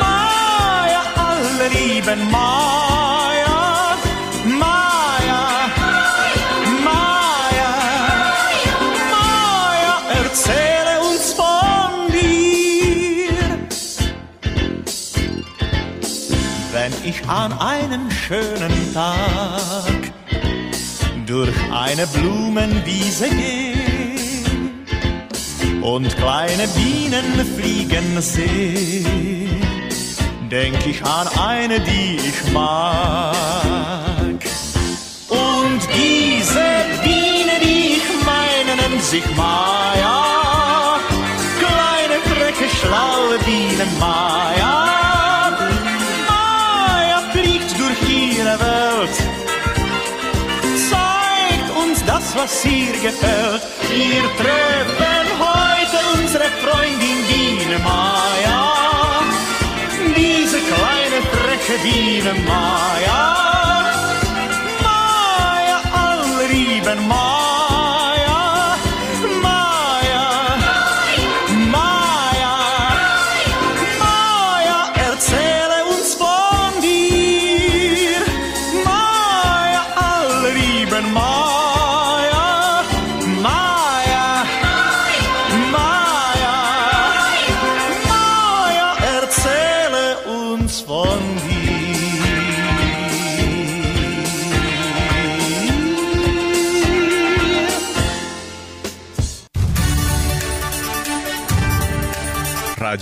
Maya, 0.00 1.02
alle 1.14 1.68
lieben 1.68 2.28
Maya. 2.28 3.96
Maya. 4.62 5.42
Maya. 6.88 7.72
Maya, 9.14 9.94
erzähle 10.20 10.94
uns 11.08 11.32
von 11.38 12.10
dir. 12.10 13.38
wenn 16.72 16.92
ich 17.04 17.22
an 17.28 17.52
einem 17.60 18.10
schönen 18.10 18.92
Tag 18.92 19.93
durch 21.34 21.58
eine 21.72 22.06
Blumenwiese 22.06 23.28
gehe 23.28 23.74
und 25.82 26.16
kleine 26.16 26.68
Bienen 26.68 27.44
fliegen 27.56 28.22
sehe, 28.22 29.48
denk 30.48 30.86
ich 30.86 31.02
an 31.02 31.26
eine, 31.36 31.80
die 31.80 32.20
ich 32.30 32.52
mag. 32.52 33.34
Und 35.28 35.80
diese 35.92 36.66
Biene, 37.02 37.54
die 37.64 37.96
ich 37.98 38.08
meine, 38.24 38.72
nennt 38.80 39.02
sich 39.02 39.24
Maya. 39.36 41.00
Kleine, 41.58 42.16
freche, 42.30 42.68
schlaue 42.76 43.38
Biene 43.44 43.86
Maya. 43.98 44.74
Maya 46.28 47.18
fliegt 47.32 47.76
durch 47.76 48.00
ihre 48.08 48.56
Welt, 48.60 49.16
was 52.36 52.64
ihr 52.64 52.92
gefällt. 52.92 53.62
Wir 53.88 54.22
treffen 54.36 55.26
heute 55.38 55.98
unsere 56.18 56.44
Freundin 56.62 57.20
Biene 57.28 57.78
Maya. 57.78 59.22
Diese 60.16 60.58
kleine, 60.58 61.18
freche 61.32 61.78
Biene. 61.82 62.34
Maya, 62.46 63.43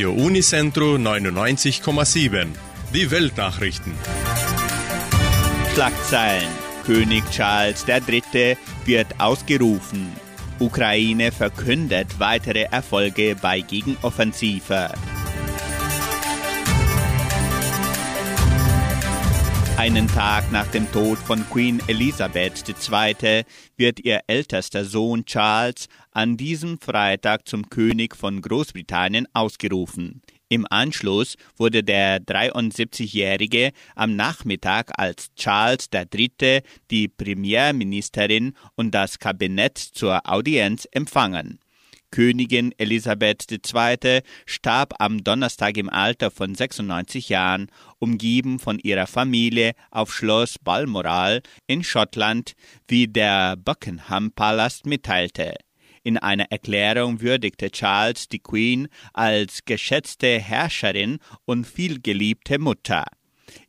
Radio 0.02 0.14
Unicentro 0.14 0.96
99,7. 0.96 2.48
Die 2.92 3.08
Weltnachrichten. 3.08 3.92
Schlagzeilen. 5.74 6.48
König 6.84 7.22
Charles 7.30 7.86
III. 7.86 8.56
wird 8.84 9.20
ausgerufen. 9.20 10.12
Ukraine 10.58 11.30
verkündet 11.30 12.18
weitere 12.18 12.62
Erfolge 12.62 13.36
bei 13.40 13.60
Gegenoffensive. 13.60 14.90
Einen 19.82 20.06
Tag 20.06 20.52
nach 20.52 20.68
dem 20.68 20.88
Tod 20.92 21.18
von 21.18 21.44
Queen 21.50 21.82
Elisabeth 21.88 22.62
II. 22.68 23.42
wird 23.76 23.98
ihr 23.98 24.20
ältester 24.28 24.84
Sohn 24.84 25.24
Charles 25.24 25.88
an 26.12 26.36
diesem 26.36 26.78
Freitag 26.78 27.48
zum 27.48 27.68
König 27.68 28.14
von 28.14 28.40
Großbritannien 28.40 29.26
ausgerufen. 29.32 30.22
Im 30.48 30.68
Anschluss 30.70 31.34
wurde 31.56 31.82
der 31.82 32.20
73-Jährige 32.20 33.72
am 33.96 34.14
Nachmittag 34.14 34.92
als 34.96 35.34
Charles 35.34 35.88
III. 35.92 36.60
die 36.92 37.08
Premierministerin 37.08 38.54
und 38.76 38.92
das 38.92 39.18
Kabinett 39.18 39.78
zur 39.78 40.20
Audienz 40.30 40.86
empfangen. 40.92 41.58
Königin 42.12 42.72
Elisabeth 42.79 43.51
II. 43.51 44.20
starb 44.46 44.94
am 45.01 45.25
Donnerstag 45.25 45.77
im 45.77 45.88
Alter 45.88 46.31
von 46.31 46.55
96 46.55 47.31
Jahren, 47.31 47.66
umgeben 47.98 48.61
von 48.61 48.79
ihrer 48.79 49.09
Familie 49.09 49.72
auf 49.90 50.14
Schloss 50.14 50.61
Balmoral 50.61 51.42
in 51.66 51.83
Schottland, 51.83 52.53
wie 52.87 53.09
der 53.09 53.57
Buckingham 53.57 54.31
Palast 54.31 54.87
mitteilte. 54.87 55.57
In 56.05 56.18
einer 56.18 56.51
Erklärung 56.51 57.20
würdigte 57.20 57.70
Charles 57.70 58.29
die 58.29 58.40
Queen 58.40 58.88
als 59.12 59.64
geschätzte 59.64 60.38
Herrscherin 60.38 61.18
und 61.44 61.66
vielgeliebte 61.66 62.59
Mutter. 62.59 63.05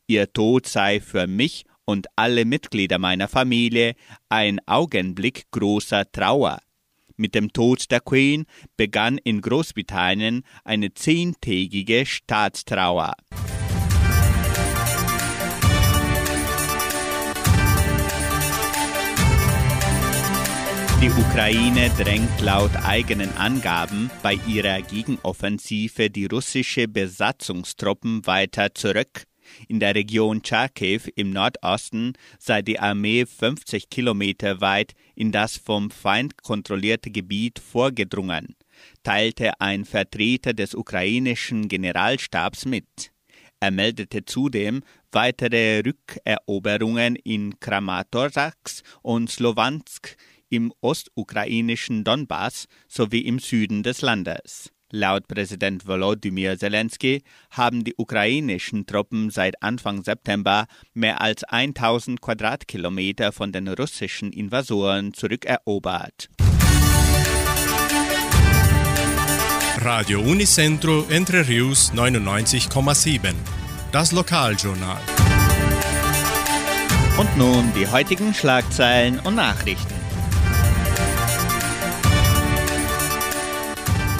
Ihr 0.06 0.32
Tod 0.32 0.66
sei 0.66 1.00
für 1.00 1.26
mich 1.26 1.64
und 1.86 2.06
alle 2.16 2.44
Mitglieder 2.44 2.98
meiner 2.98 3.28
Familie 3.28 3.94
ein 4.28 4.60
Augenblick 4.66 5.50
großer 5.50 6.10
Trauer. 6.10 6.60
Mit 7.16 7.34
dem 7.34 7.52
Tod 7.52 7.90
der 7.90 8.00
Queen 8.00 8.44
begann 8.76 9.18
in 9.18 9.40
Großbritannien 9.40 10.42
eine 10.64 10.94
zehntägige 10.94 12.06
Staatstrauer. 12.06 13.14
Die 21.04 21.10
Ukraine 21.10 21.90
drängt 21.98 22.40
laut 22.40 22.74
eigenen 22.82 23.30
Angaben 23.36 24.10
bei 24.22 24.38
ihrer 24.48 24.80
Gegenoffensive 24.80 26.08
die 26.08 26.24
russische 26.24 26.88
Besatzungstruppen 26.88 28.26
weiter 28.26 28.74
zurück. 28.74 29.26
In 29.68 29.80
der 29.80 29.94
Region 29.94 30.42
Charkiw 30.44 31.02
im 31.16 31.30
Nordosten 31.30 32.14
sei 32.38 32.62
die 32.62 32.78
Armee 32.78 33.26
50 33.26 33.88
Kilometer 33.90 34.60
weit 34.60 34.94
in 35.14 35.32
das 35.32 35.56
vom 35.56 35.90
Feind 35.90 36.42
kontrollierte 36.42 37.10
Gebiet 37.10 37.58
vorgedrungen, 37.58 38.56
teilte 39.02 39.60
ein 39.60 39.84
Vertreter 39.84 40.52
des 40.52 40.74
ukrainischen 40.74 41.68
Generalstabs 41.68 42.66
mit. 42.66 43.12
Er 43.60 43.70
meldete 43.70 44.24
zudem 44.24 44.82
weitere 45.10 45.80
Rückeroberungen 45.80 47.16
in 47.16 47.58
Kramatorsk 47.60 48.82
und 49.02 49.30
Slowansk 49.30 50.16
im 50.50 50.72
ostukrainischen 50.80 52.04
Donbass 52.04 52.66
sowie 52.88 53.20
im 53.20 53.38
Süden 53.38 53.82
des 53.82 54.02
Landes. 54.02 54.73
Laut 54.94 55.26
Präsident 55.26 55.88
Volodymyr 55.88 56.56
Zelensky 56.56 57.24
haben 57.50 57.82
die 57.82 57.94
ukrainischen 57.96 58.86
Truppen 58.86 59.28
seit 59.30 59.60
Anfang 59.60 60.04
September 60.04 60.66
mehr 60.92 61.20
als 61.20 61.42
1000 61.42 62.20
Quadratkilometer 62.20 63.32
von 63.32 63.50
den 63.50 63.66
russischen 63.66 64.32
Invasoren 64.32 65.12
zurückerobert. 65.12 66.28
Radio 69.78 70.20
Unicentro 70.20 71.06
Entre 71.10 71.48
Rius 71.48 71.92
99,7. 71.92 73.34
Das 73.90 74.12
Lokaljournal. 74.12 75.00
Und 77.18 77.36
nun 77.36 77.72
die 77.74 77.88
heutigen 77.88 78.32
Schlagzeilen 78.32 79.18
und 79.18 79.34
Nachrichten. 79.34 80.03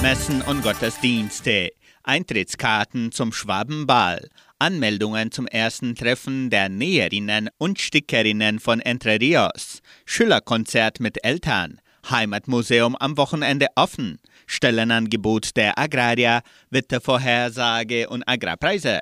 Messen 0.05 0.43
und 0.43 0.63
Gottesdienste, 0.63 1.71
Eintrittskarten 2.03 3.11
zum 3.11 3.33
Schwabenball, 3.33 4.29
Anmeldungen 4.59 5.33
zum 5.33 5.47
ersten 5.47 5.95
Treffen 5.95 6.51
der 6.51 6.69
Näherinnen 6.69 7.49
und 7.57 7.81
Stickerinnen 7.81 8.61
von 8.61 8.81
Entre 8.81 9.19
Rios, 9.19 9.81
Schülerkonzert 10.05 11.01
mit 11.01 11.25
Eltern, 11.25 11.81
Heimatmuseum 12.11 12.97
am 12.97 13.17
Wochenende 13.17 13.69
offen, 13.77 14.19
Stellenangebot 14.47 15.57
der 15.57 15.79
Agrarier, 15.79 16.43
Wettervorhersage 16.69 18.07
und 18.11 18.29
Agrarpreise. 18.29 19.01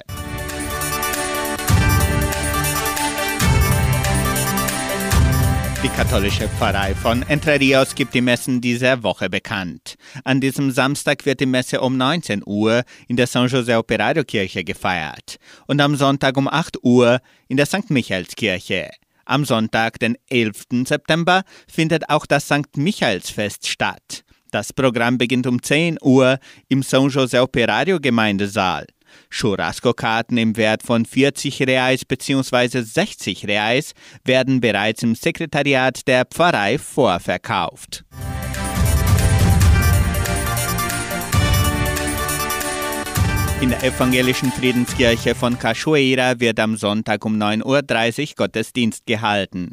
Die 5.83 5.88
katholische 5.88 6.49
Pfarrei 6.49 6.95
von 6.95 7.23
Entre 7.23 7.59
Rios 7.59 7.97
gibt 7.97 8.14
die 8.14 8.21
Messen 8.21 8.61
dieser 8.61 9.03
Woche 9.03 9.29
bekannt. 9.29 9.97
An 10.23 10.40
diesem 10.40 10.71
Samstag 10.71 11.27
wird 11.27 11.40
die 11.40 11.47
Messe 11.47 11.81
um 11.81 11.97
19 11.97 12.45
Uhr 12.47 12.85
in 13.09 13.16
der 13.16 13.27
San 13.27 13.49
José 13.49 13.77
Operario 13.77 14.23
Kirche 14.23 14.62
gefeiert 14.62 15.38
und 15.66 15.81
am 15.81 15.97
Sonntag 15.97 16.37
um 16.37 16.47
8 16.47 16.85
Uhr 16.85 17.18
in 17.49 17.57
der 17.57 17.66
St. 17.66 17.90
Michaelskirche. 17.90 18.90
Am 19.25 19.45
Sonntag, 19.45 19.99
den 19.99 20.16
11. 20.31 20.87
September, 20.87 21.42
findet 21.66 22.09
auch 22.09 22.27
das 22.27 22.45
St. 22.45 22.77
Michaelsfest 22.77 23.66
statt. 23.66 24.23
Das 24.53 24.73
Programm 24.73 25.18
beginnt 25.18 25.49
um 25.49 25.61
10 25.61 25.99
Uhr 26.01 26.38
im 26.68 26.85
San 26.85 27.09
José 27.09 27.40
Operario 27.40 27.99
Gemeindesaal. 27.99 28.87
Churrasco-Karten 29.31 30.37
im 30.37 30.57
Wert 30.57 30.83
von 30.83 31.05
40 31.05 31.62
Reais 31.62 32.05
bzw. 32.05 32.83
60 32.83 33.46
Reais 33.46 33.92
werden 34.25 34.61
bereits 34.61 35.03
im 35.03 35.14
Sekretariat 35.14 36.07
der 36.07 36.25
Pfarrei 36.25 36.79
vorverkauft. 36.79 38.05
In 43.62 43.70
der 43.70 43.85
evangelischen 43.85 44.51
Friedenskirche 44.51 45.37
von 45.37 45.57
Cachoeira 45.57 46.40
wird 46.40 46.59
am 46.59 46.77
Sonntag 46.77 47.25
um 47.25 47.37
9.30 47.37 48.31
Uhr 48.31 48.35
Gottesdienst 48.35 49.07
gehalten. 49.07 49.72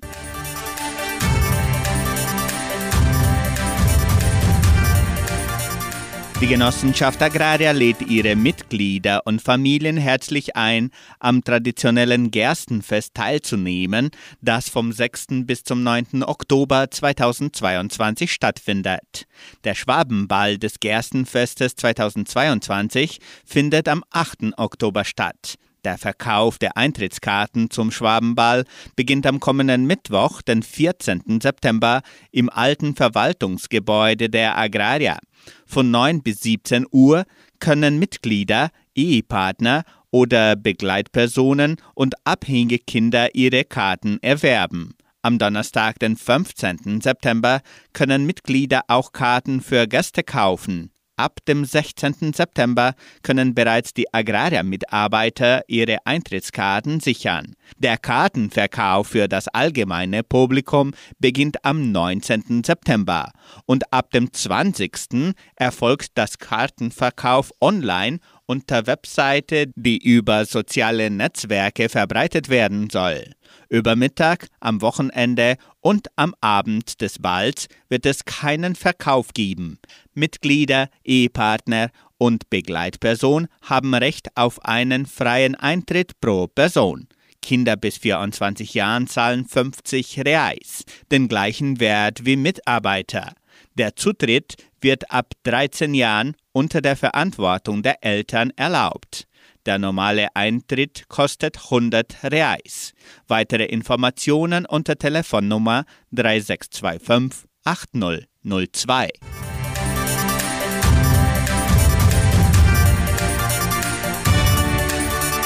Die 6.41 6.47
Genossenschaft 6.47 7.21
Agraria 7.21 7.71
lädt 7.71 8.01
ihre 8.01 8.37
Mitglieder 8.37 9.27
und 9.27 9.41
Familien 9.41 9.97
herzlich 9.97 10.55
ein, 10.55 10.89
am 11.19 11.43
traditionellen 11.43 12.31
Gerstenfest 12.31 13.13
teilzunehmen, 13.13 14.09
das 14.39 14.69
vom 14.69 14.93
6. 14.93 15.27
bis 15.43 15.65
zum 15.65 15.83
9. 15.83 16.23
Oktober 16.23 16.89
2022 16.89 18.31
stattfindet. 18.31 19.25
Der 19.65 19.75
Schwabenball 19.75 20.57
des 20.57 20.79
Gerstenfestes 20.79 21.75
2022 21.75 23.19
findet 23.45 23.89
am 23.89 24.05
8. 24.09 24.53
Oktober 24.55 25.03
statt. 25.03 25.55
Der 25.83 25.97
Verkauf 25.97 26.57
der 26.57 26.77
Eintrittskarten 26.77 27.69
zum 27.69 27.91
Schwabenball 27.91 28.63
beginnt 28.95 29.25
am 29.25 29.41
kommenden 29.41 29.85
Mittwoch, 29.85 30.41
den 30.41 30.63
14. 30.63 31.39
September, 31.41 32.01
im 32.31 32.49
alten 32.49 32.95
Verwaltungsgebäude 32.95 34.29
der 34.29 34.57
Agraria. 34.57 35.17
Von 35.65 35.91
9 35.91 36.21
bis 36.21 36.41
17 36.41 36.85
Uhr 36.91 37.25
können 37.59 37.99
Mitglieder, 37.99 38.71
Ehepartner 38.95 39.83
oder 40.11 40.55
Begleitpersonen 40.55 41.77
und 41.93 42.15
abhängige 42.23 42.79
Kinder 42.79 43.35
ihre 43.35 43.63
Karten 43.63 44.19
erwerben. 44.21 44.95
Am 45.21 45.37
Donnerstag, 45.37 45.99
den 45.99 46.15
15. 46.15 47.01
September, 47.01 47.61
können 47.93 48.25
Mitglieder 48.25 48.83
auch 48.87 49.11
Karten 49.11 49.61
für 49.61 49.87
Gäste 49.87 50.23
kaufen. 50.23 50.91
Ab 51.19 51.43
dem 51.49 51.65
16. 51.65 52.31
September 52.33 52.95
können 53.23 53.53
bereits 53.53 53.93
die 53.93 54.13
Agraria-Mitarbeiter 54.13 55.63
ihre 55.67 55.97
Eintrittskarten 56.05 57.01
sichern. 57.01 57.57
Der 57.77 57.97
Kartenverkauf 57.97 59.07
für 59.09 59.27
das 59.27 59.49
allgemeine 59.49 60.23
Publikum 60.23 60.93
beginnt 61.19 61.65
am 61.65 61.91
19. 61.91 62.63
September 62.65 63.33
und 63.65 63.91
ab 63.91 64.11
dem 64.11 64.31
20. 64.31 65.35
erfolgt 65.57 66.11
das 66.17 66.37
Kartenverkauf 66.37 67.51
online 67.59 68.19
unter 68.49 68.87
Webseite, 68.87 69.71
die 69.75 69.99
über 69.99 70.43
soziale 70.43 71.11
Netzwerke 71.11 71.87
verbreitet 71.87 72.49
werden 72.49 72.89
soll. 72.89 73.23
Über 73.69 73.95
Mittag, 73.95 74.47
am 74.59 74.81
Wochenende 74.81 75.55
und 75.81 76.07
am 76.15 76.33
Abend 76.41 76.99
des 76.99 77.19
Balls 77.19 77.67
wird 77.89 78.07
es 78.07 78.25
keinen 78.25 78.73
Verkauf 78.73 79.33
geben. 79.35 79.77
Mitglieder, 80.15 80.89
Ehepartner 81.03 81.91
und 82.17 82.49
Begleitperson 82.49 83.47
haben 83.61 83.93
Recht 83.93 84.35
auf 84.35 84.65
einen 84.65 85.05
freien 85.05 85.53
Eintritt 85.53 86.19
pro 86.19 86.47
Person. 86.47 87.07
Kinder 87.43 87.77
bis 87.77 87.97
24 87.99 88.73
Jahren 88.73 89.05
zahlen 89.05 89.45
50 89.45 90.25
Reais, 90.25 90.85
den 91.11 91.27
gleichen 91.27 91.79
Wert 91.79 92.25
wie 92.25 92.35
Mitarbeiter. 92.35 93.33
Der 93.75 93.95
Zutritt 93.95 94.55
wird 94.81 95.11
ab 95.11 95.33
13 95.43 95.93
Jahren 95.93 96.35
unter 96.51 96.81
der 96.81 96.95
Verantwortung 96.95 97.83
der 97.83 98.03
Eltern 98.03 98.51
erlaubt. 98.55 99.27
Der 99.65 99.77
normale 99.77 100.35
Eintritt 100.35 101.07
kostet 101.09 101.57
100 101.65 102.23
Reais. 102.23 102.93
Weitere 103.27 103.65
Informationen 103.65 104.65
unter 104.65 104.95
Telefonnummer 104.95 105.85
3625 106.11 107.47
8002. 107.65 109.09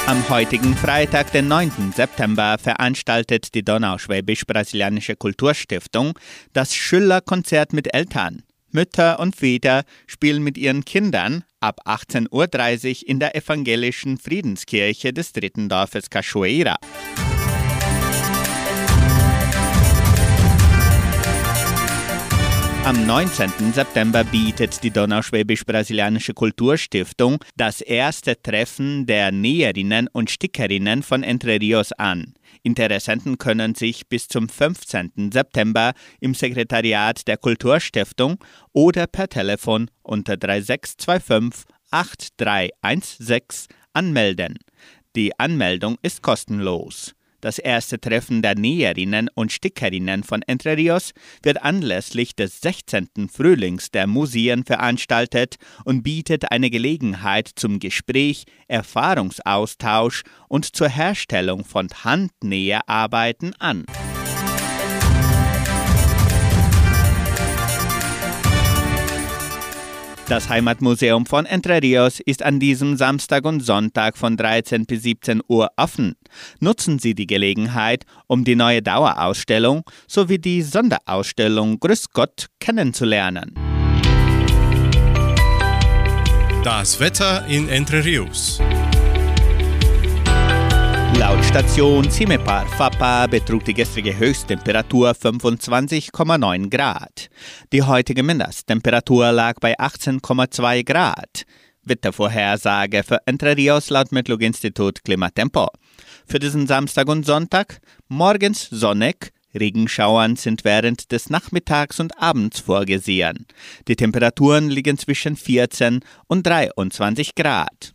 Am 0.06 0.28
heutigen 0.28 0.76
Freitag, 0.76 1.32
den 1.32 1.48
9. 1.48 1.92
September, 1.96 2.58
veranstaltet 2.58 3.54
die 3.54 3.64
Donauschwäbisch-Brasilianische 3.64 5.16
Kulturstiftung 5.16 6.18
das 6.52 6.74
Schülerkonzert 6.74 7.72
mit 7.72 7.94
Eltern. 7.94 8.42
Mütter 8.74 9.20
und 9.20 9.36
Väter 9.36 9.84
spielen 10.06 10.42
mit 10.42 10.58
ihren 10.58 10.84
Kindern 10.84 11.44
ab 11.60 11.80
18.30 11.86 13.02
Uhr 13.02 13.08
in 13.08 13.20
der 13.20 13.36
evangelischen 13.36 14.18
Friedenskirche 14.18 15.12
des 15.12 15.32
dritten 15.32 15.68
Dorfes 15.68 16.10
Cachoeira. 16.10 16.76
Am 22.84 23.06
19. 23.06 23.72
September 23.72 24.24
bietet 24.24 24.82
die 24.82 24.90
Donauschwäbisch-Brasilianische 24.90 26.34
Kulturstiftung 26.34 27.38
das 27.56 27.80
erste 27.80 28.42
Treffen 28.42 29.06
der 29.06 29.32
Näherinnen 29.32 30.06
und 30.12 30.30
Stickerinnen 30.30 31.02
von 31.02 31.22
Entre 31.22 31.58
Rios 31.58 31.92
an. 31.92 32.34
Interessenten 32.64 33.36
können 33.36 33.74
sich 33.74 34.08
bis 34.08 34.26
zum 34.26 34.48
15. 34.48 35.30
September 35.32 35.92
im 36.18 36.32
Sekretariat 36.32 37.28
der 37.28 37.36
Kulturstiftung 37.36 38.42
oder 38.72 39.06
per 39.06 39.28
Telefon 39.28 39.90
unter 40.02 40.38
3625 40.38 41.66
8316 41.90 43.68
anmelden. 43.92 44.58
Die 45.14 45.38
Anmeldung 45.38 45.98
ist 46.02 46.22
kostenlos. 46.22 47.14
Das 47.44 47.58
erste 47.58 48.00
Treffen 48.00 48.40
der 48.40 48.54
Näherinnen 48.54 49.28
und 49.34 49.52
Stickerinnen 49.52 50.24
von 50.24 50.40
Entre 50.40 50.78
Rios 50.78 51.12
wird 51.42 51.62
anlässlich 51.62 52.34
des 52.34 52.62
16. 52.62 53.28
Frühlings 53.30 53.90
der 53.90 54.06
Museen 54.06 54.64
veranstaltet 54.64 55.56
und 55.84 56.02
bietet 56.02 56.50
eine 56.50 56.70
Gelegenheit 56.70 57.50
zum 57.54 57.80
Gespräch, 57.80 58.44
Erfahrungsaustausch 58.66 60.22
und 60.48 60.74
zur 60.74 60.88
Herstellung 60.88 61.66
von 61.66 61.90
Handnäherarbeiten 61.90 63.54
an. 63.58 63.84
Das 70.26 70.48
Heimatmuseum 70.48 71.26
von 71.26 71.44
Entre 71.44 71.82
Rios 71.82 72.18
ist 72.18 72.42
an 72.42 72.58
diesem 72.58 72.96
Samstag 72.96 73.44
und 73.44 73.60
Sonntag 73.60 74.16
von 74.16 74.38
13 74.38 74.86
bis 74.86 75.02
17 75.02 75.42
Uhr 75.48 75.70
offen. 75.76 76.16
Nutzen 76.60 76.98
Sie 76.98 77.14
die 77.14 77.26
Gelegenheit, 77.26 78.04
um 78.26 78.42
die 78.42 78.56
neue 78.56 78.80
Dauerausstellung 78.80 79.82
sowie 80.06 80.38
die 80.38 80.62
Sonderausstellung 80.62 81.78
Grüß 81.78 82.10
Gott 82.10 82.46
kennenzulernen. 82.58 83.54
Das 86.64 86.98
Wetter 87.00 87.44
in 87.46 87.68
Entre 87.68 88.02
Rios. 88.02 88.62
Laut 91.18 91.44
Station 91.44 92.10
Cimepar 92.10 92.66
Fapa 92.66 93.26
betrug 93.28 93.64
die 93.64 93.74
gestrige 93.74 94.18
Höchsttemperatur 94.18 95.12
25,9 95.12 96.70
Grad. 96.70 97.28
Die 97.72 97.82
heutige 97.82 98.22
Mindesttemperatur 98.22 99.30
lag 99.30 99.54
bei 99.60 99.78
18,2 99.78 100.84
Grad. 100.84 101.44
Wettervorhersage 101.84 103.04
für 103.04 103.18
Entre 103.26 103.56
Rios 103.56 103.90
laut 103.90 104.10
Metlog-Institut 104.10 105.04
Klimatempo. 105.04 105.68
Für 106.26 106.40
diesen 106.40 106.66
Samstag 106.66 107.08
und 107.08 107.24
Sonntag 107.24 107.80
morgens 108.08 108.68
sonnig, 108.70 109.32
Regenschauern 109.54 110.34
sind 110.34 110.64
während 110.64 111.12
des 111.12 111.30
Nachmittags 111.30 112.00
und 112.00 112.20
Abends 112.20 112.60
vorgesehen. 112.60 113.46
Die 113.86 113.96
Temperaturen 113.96 114.68
liegen 114.68 114.98
zwischen 114.98 115.36
14 115.36 116.00
und 116.26 116.44
23 116.44 117.36
Grad. 117.36 117.94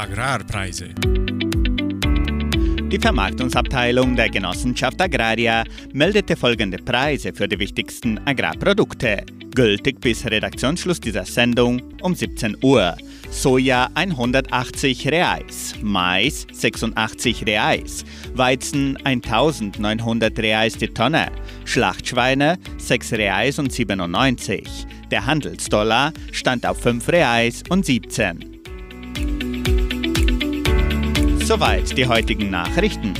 Agrarpreise. 0.00 0.94
Die 2.90 2.98
Vermarktungsabteilung 2.98 4.16
der 4.16 4.30
Genossenschaft 4.30 4.98
Agraria 4.98 5.62
meldete 5.92 6.36
folgende 6.36 6.78
Preise 6.78 7.34
für 7.34 7.46
die 7.46 7.58
wichtigsten 7.58 8.18
Agrarprodukte. 8.26 9.26
Gültig 9.54 10.00
bis 10.00 10.24
Redaktionsschluss 10.24 11.00
dieser 11.00 11.26
Sendung 11.26 11.82
um 12.00 12.14
17 12.14 12.56
Uhr. 12.62 12.96
Soja 13.30 13.90
180 13.92 15.06
Reais, 15.08 15.74
Mais 15.82 16.46
86 16.50 17.44
Reais, 17.46 18.06
Weizen 18.32 18.96
1900 19.04 20.38
Reais 20.38 20.78
die 20.78 20.88
Tonne, 20.88 21.30
Schlachtschweine 21.66 22.58
6 22.78 23.12
Reais 23.12 23.58
und 23.58 23.70
97. 23.70 24.66
Der 25.10 25.26
Handelsdollar 25.26 26.14
stand 26.32 26.64
auf 26.64 26.80
5 26.80 27.06
Reais 27.08 27.62
und 27.68 27.84
17. 27.84 28.50
Soweit 31.50 31.98
die 31.98 32.06
heutigen 32.06 32.48
Nachrichten. 32.48 33.12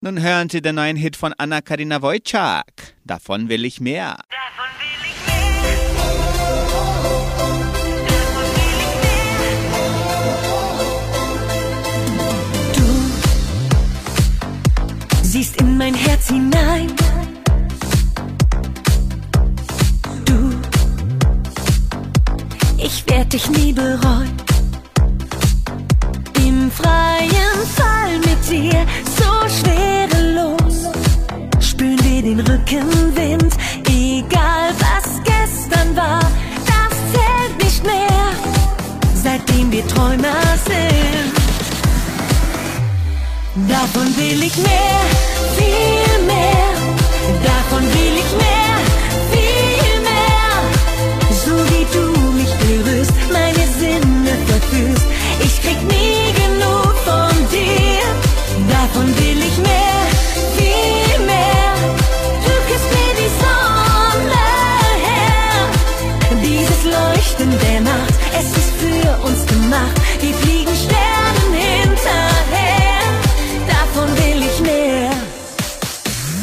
Nun 0.00 0.20
hören 0.20 0.48
Sie 0.48 0.60
den 0.60 0.74
neuen 0.74 0.96
Hit 0.96 1.14
von 1.14 1.32
Anna-Karina 1.32 2.02
Wojcik. 2.02 2.96
Davon 3.04 3.48
will 3.48 3.64
ich 3.64 3.80
mehr. 3.80 4.16
siehst 15.22 15.60
in 15.60 15.78
mein 15.78 15.94
Herz 15.94 16.30
hinein. 16.30 17.05
Ich 22.86 23.04
werd 23.08 23.32
dich 23.32 23.50
nie 23.50 23.72
bereuen. 23.72 24.36
Im 26.46 26.70
freien 26.70 27.58
Fall 27.78 28.12
mit 28.28 28.40
dir, 28.48 28.86
so 29.18 29.30
schwerelos. 29.56 30.76
Spüren 31.60 31.98
wir 32.04 32.22
den 32.22 32.40
Rückenwind, 32.40 33.52
egal 33.88 34.68
was 34.78 35.06
gestern 35.32 35.96
war, 35.96 36.30
das 36.72 36.92
zählt 37.12 37.64
nicht 37.64 37.84
mehr, 37.84 38.28
seitdem 39.24 39.72
wir 39.72 39.86
Träumer 39.88 40.42
sind. 40.70 41.32
Davon 43.68 44.06
will 44.16 44.42
ich 44.44 44.56
mehr, 44.58 45.00
viel 45.58 46.26
mehr. 46.32 46.70
Davon 47.42 47.82
will 47.82 48.16
ich 48.22 48.32
mehr, 48.44 48.65
krieg 55.66 55.82
nie 55.82 56.32
genug 56.42 56.94
von 57.08 57.34
dir. 57.54 58.04
Davon 58.74 59.06
will 59.20 59.40
ich 59.48 59.56
mehr, 59.70 60.00
viel 60.58 61.18
mehr. 61.32 61.72
Du 62.44 62.52
küsst 62.68 62.90
mir 62.96 63.12
die 63.22 63.32
Sonne 63.42 64.46
her. 65.08 65.54
Dieses 66.48 66.80
Leuchten 66.96 67.50
der 67.64 67.80
Nacht, 67.80 68.16
es 68.40 68.48
ist 68.60 68.72
für 68.82 69.08
uns 69.26 69.40
gemacht. 69.54 69.96
Wir 70.20 70.34
fliegen 70.42 70.76
Sternen 70.84 71.52
hinterher. 71.66 73.02
Davon 73.74 74.08
will 74.20 74.40
ich 74.50 74.58
mehr. 74.70 75.10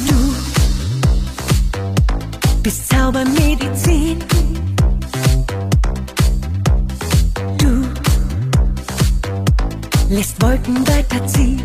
Du 0.09 0.19
bist 2.61 2.89
Zaubermedizin. 2.89 3.42
Wolken 10.43 10.85
weiterziehen. 10.89 11.63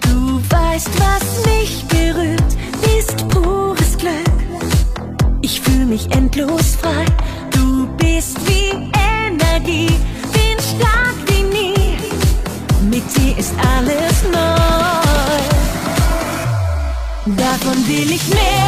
Du 0.00 0.40
weißt, 0.48 0.90
was 1.00 1.44
mich 1.44 1.84
berührt, 1.88 2.52
ist 2.96 3.16
pures 3.30 3.98
Glück. 3.98 4.38
Ich 5.42 5.60
fühle 5.60 5.86
mich 5.86 6.08
endlos 6.12 6.76
frei. 6.80 7.04
Du 7.50 7.88
bist 7.96 8.38
wie 8.46 8.70
Energie, 9.16 9.90
bin 10.32 10.56
stark 10.72 11.16
wie 11.26 11.42
nie. 11.42 11.96
Mit 12.88 13.02
dir 13.16 13.36
ist 13.36 13.54
alles 13.76 14.22
neu. 14.32 15.38
Davon 17.34 17.88
will 17.88 18.12
ich 18.12 18.28
mehr, 18.28 18.67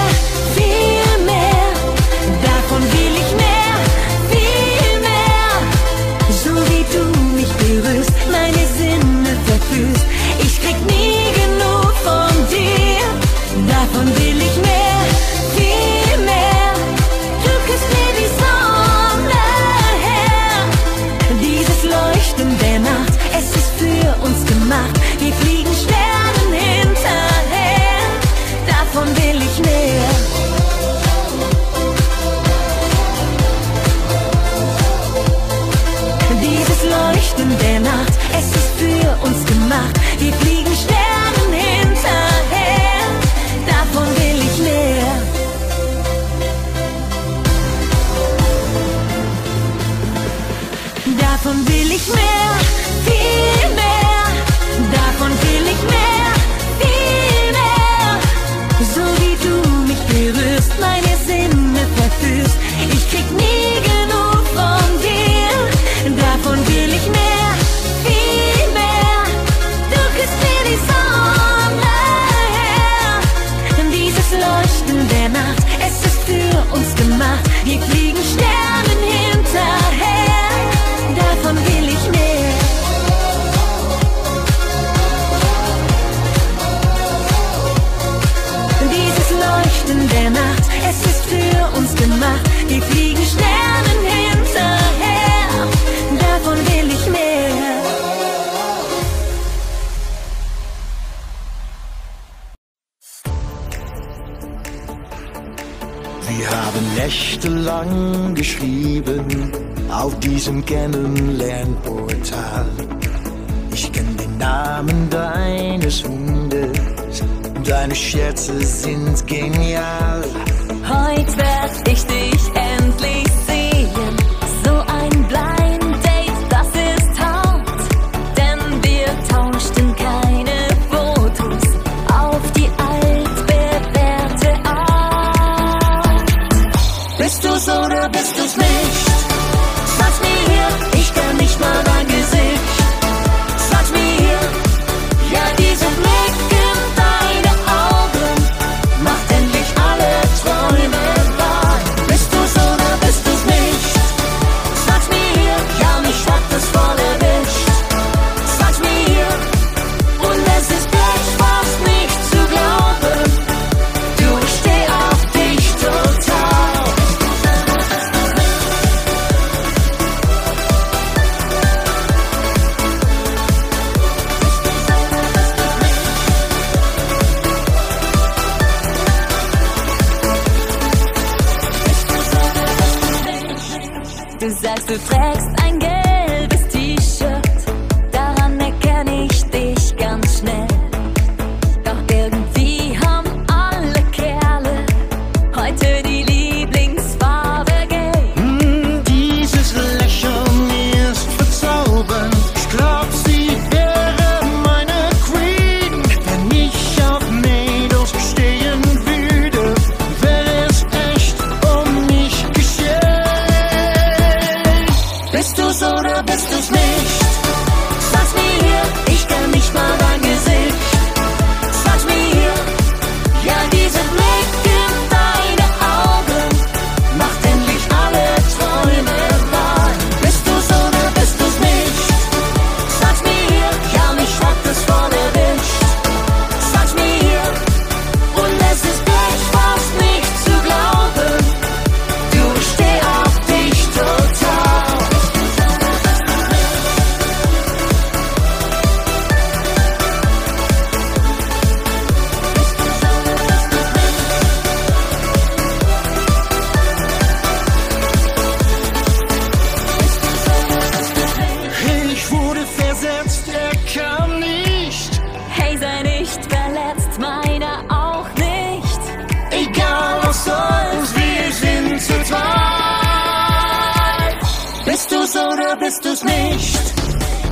du's 276.10 276.24
nicht. 276.24 276.80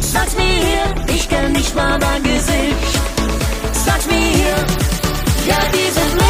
Sag's 0.01 0.35
mir, 0.37 1.15
ich 1.15 1.29
kenn 1.29 1.53
nicht 1.53 1.75
mal 1.75 1.99
dein 1.99 2.23
Gesicht. 2.23 3.01
Sag's 3.73 4.07
mir, 4.07 4.55
ja, 5.47 5.59
die 5.73 5.91
sind 5.91 6.28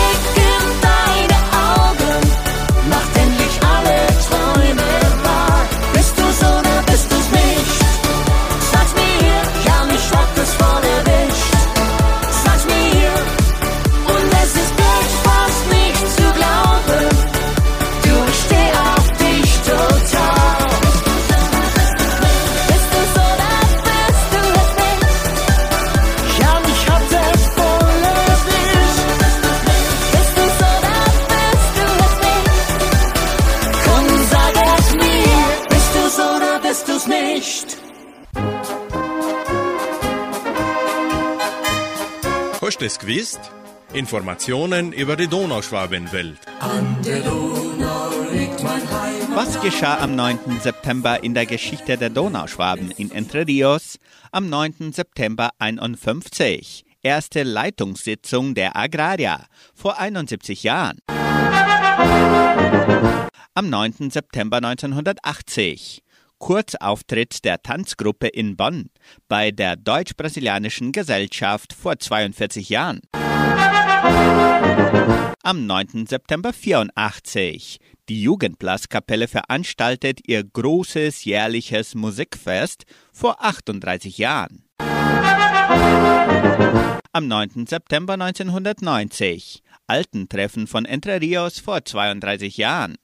wisst? 43.09 43.41
Informationen 43.95 44.93
über 44.93 45.17
die 45.17 45.29
Donauschwabenwelt. 45.29 46.39
An 46.61 46.97
der 47.03 47.21
Donau 47.23 48.11
liegt 48.31 48.63
mein 48.63 48.83
Heimat. 48.83 49.35
Was 49.35 49.61
geschah 49.63 49.99
am 49.99 50.15
9. 50.15 50.61
September 50.61 51.25
in 51.25 51.33
der 51.33 51.47
Geschichte 51.47 51.97
der 51.97 52.11
Donauschwaben 52.11 52.91
in 52.91 53.11
Entre 53.11 53.47
Rios? 53.47 53.99
Am 54.31 54.51
9. 54.51 54.93
September 54.93 55.51
51. 55.59 56.85
Erste 57.03 57.45
Leitungssitzung 57.45 58.55
der 58.55 58.77
Agraria 58.77 59.47
vor 59.75 59.99
71 59.99 60.63
Jahren. 60.65 60.99
Am 63.55 63.71
9. 63.71 64.11
September 64.11 64.59
1980. 64.59 66.03
Kurzauftritt 66.39 67.45
der 67.45 67.63
Tanzgruppe 67.63 68.29
in 68.29 68.57
Bonn 68.57 68.91
bei 69.29 69.51
der 69.51 69.77
Deutsch-Brasilianischen 69.77 70.93
Gesellschaft 70.93 71.73
vor 71.73 71.99
42 71.99 72.69
Jahren. 72.69 73.01
Am 75.43 75.67
9. 75.67 76.07
September 76.07 76.51
1984. 76.51 77.79
Die 78.09 78.23
Jugendblaskapelle 78.23 79.29
veranstaltet 79.29 80.21
ihr 80.27 80.45
großes 80.45 81.25
jährliches 81.25 81.95
Musikfest 81.95 82.85
vor 83.13 83.45
38 83.45 84.19
Jahren. 84.19 84.65
Am 87.13 87.29
9. 87.29 87.67
September 87.67 88.15
1990. 88.15 89.63
Altentreffen 89.87 90.67
von 90.67 90.85
Entre 90.85 91.21
Rios 91.21 91.59
vor 91.59 91.85
32 91.85 92.57
Jahren. 92.59 92.97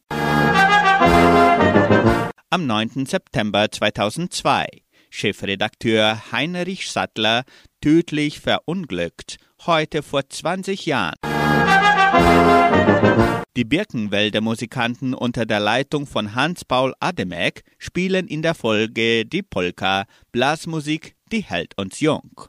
Am 2.54 2.68
9. 2.68 3.04
September 3.06 3.68
2002. 3.68 4.68
Chefredakteur 5.10 6.30
Heinrich 6.30 6.88
Sattler 6.88 7.42
tödlich 7.80 8.38
verunglückt, 8.38 9.38
heute 9.66 10.04
vor 10.04 10.28
20 10.28 10.86
Jahren. 10.86 11.16
Die 13.56 13.64
Birkenwälder 13.64 14.40
Musikanten 14.40 15.14
unter 15.14 15.46
der 15.46 15.58
Leitung 15.58 16.06
von 16.06 16.36
Hans-Paul 16.36 16.94
Ademek 17.00 17.64
spielen 17.78 18.28
in 18.28 18.42
der 18.42 18.54
Folge 18.54 19.26
die 19.26 19.42
Polka 19.42 20.04
Blasmusik, 20.30 21.16
die 21.32 21.42
hält 21.42 21.76
uns 21.76 21.98
jung. 21.98 22.40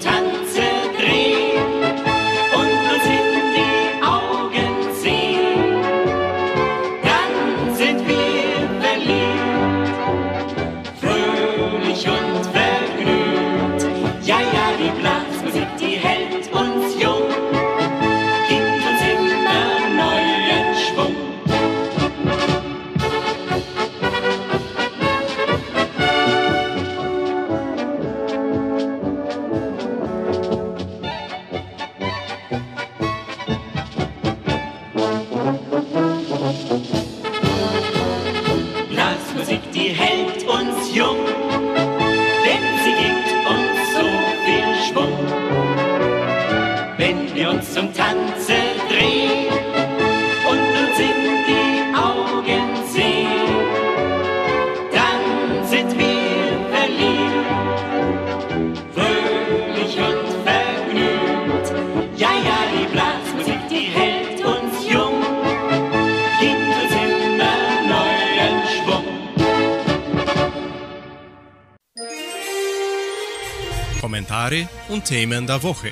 Wenn 0.00 0.37
Themen 75.08 75.46
der 75.46 75.62
Woche. 75.62 75.90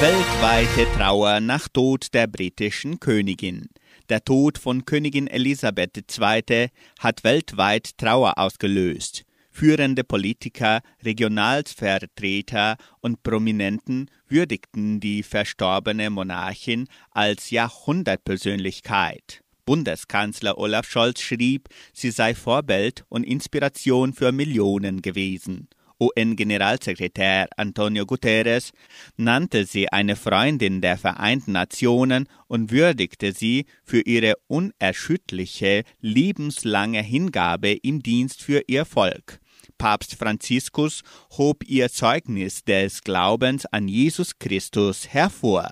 Weltweite 0.00 0.86
Trauer 0.98 1.38
nach 1.38 1.68
Tod 1.68 2.12
der 2.12 2.26
britischen 2.26 2.98
Königin. 2.98 3.68
Der 4.08 4.24
Tod 4.24 4.58
von 4.58 4.84
Königin 4.84 5.28
Elisabeth 5.28 5.96
II. 5.96 6.70
hat 6.98 7.22
weltweit 7.22 7.96
Trauer 7.98 8.36
ausgelöst. 8.36 9.22
Führende 9.52 10.02
Politiker, 10.02 10.80
Regionalvertreter 11.04 12.78
und 13.00 13.22
Prominenten 13.22 14.10
würdigten 14.26 14.98
die 14.98 15.22
verstorbene 15.22 16.10
Monarchin 16.10 16.88
als 17.12 17.50
Jahrhundertpersönlichkeit. 17.50 19.44
Bundeskanzler 19.66 20.58
Olaf 20.58 20.90
Scholz 20.90 21.20
schrieb, 21.20 21.68
sie 21.92 22.10
sei 22.10 22.34
Vorbild 22.34 23.04
und 23.08 23.22
Inspiration 23.22 24.14
für 24.14 24.32
Millionen 24.32 25.00
gewesen. 25.00 25.68
UN-Generalsekretär 26.00 27.48
Antonio 27.56 28.06
Guterres 28.06 28.72
nannte 29.16 29.64
sie 29.64 29.90
eine 29.90 30.16
Freundin 30.16 30.80
der 30.80 30.98
Vereinten 30.98 31.52
Nationen 31.52 32.28
und 32.48 32.70
würdigte 32.70 33.32
sie 33.32 33.66
für 33.84 34.00
ihre 34.00 34.34
unerschütterliche, 34.46 35.84
lebenslange 36.00 37.02
Hingabe 37.02 37.72
im 37.72 38.02
Dienst 38.02 38.42
für 38.42 38.62
ihr 38.66 38.84
Volk. 38.84 39.40
Papst 39.78 40.14
Franziskus 40.14 41.02
hob 41.36 41.64
ihr 41.64 41.90
Zeugnis 41.90 42.64
des 42.64 43.02
Glaubens 43.02 43.66
an 43.66 43.88
Jesus 43.88 44.38
Christus 44.38 45.08
hervor. 45.08 45.70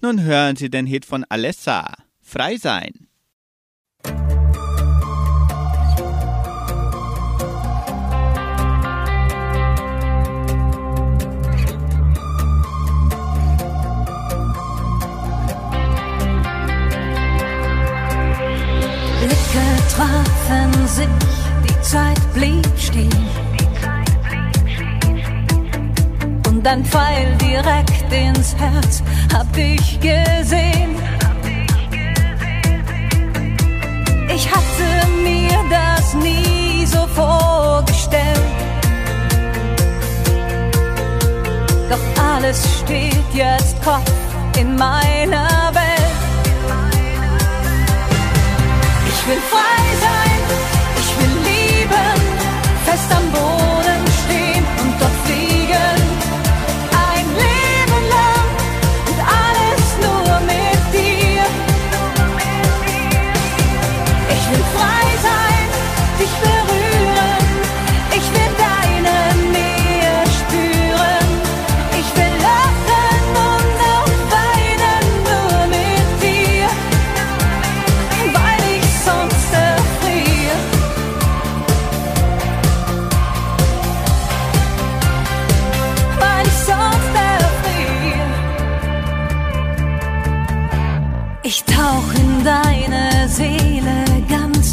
Nun 0.00 0.22
hören 0.22 0.56
Sie 0.56 0.68
den 0.68 0.86
Hit 0.86 1.04
von 1.04 1.24
Alessa, 1.28 1.94
Frei 2.20 2.56
sein. 2.56 3.06
Sich, 20.92 21.08
die 21.64 21.80
Zeit 21.80 22.20
blieb 22.34 22.68
stehen. 22.76 23.26
Und 26.48 26.66
ein 26.66 26.84
Pfeil 26.84 27.36
direkt 27.40 28.12
ins 28.12 28.54
Herz 28.56 29.02
hab 29.32 29.46
ich 29.56 29.98
gesehen. 30.00 30.94
Ich 34.34 34.46
hatte 34.50 35.08
mir 35.22 35.58
das 35.70 36.14
nie 36.14 36.84
so 36.86 37.06
vorgestellt. 37.06 38.40
Doch 41.88 42.22
alles 42.22 42.58
steht 42.80 43.32
jetzt 43.32 43.82
Kopf 43.82 44.12
in 44.58 44.76
meiner 44.76 45.70
Welt. 45.72 45.92
Ich 49.08 49.28
will 49.28 49.42
frei 49.50 49.82
sein, 50.04 50.31
fest 52.92 53.12
am 53.12 53.30
Boden 53.32 53.81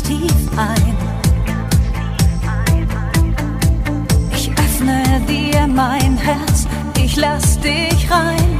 tief 0.09 0.45
ein. 0.57 0.97
Ich 4.31 4.49
öffne 4.65 5.03
dir 5.27 5.67
mein 5.67 6.17
Herz, 6.17 6.67
ich 6.97 7.15
lass 7.15 7.59
dich 7.59 7.99
rein. 8.09 8.51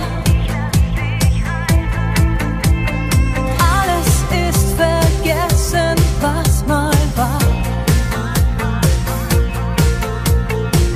Alles 3.77 4.11
ist 4.47 4.67
vergessen, 4.83 5.95
was 6.21 6.51
mal 6.67 7.01
war. 7.15 7.39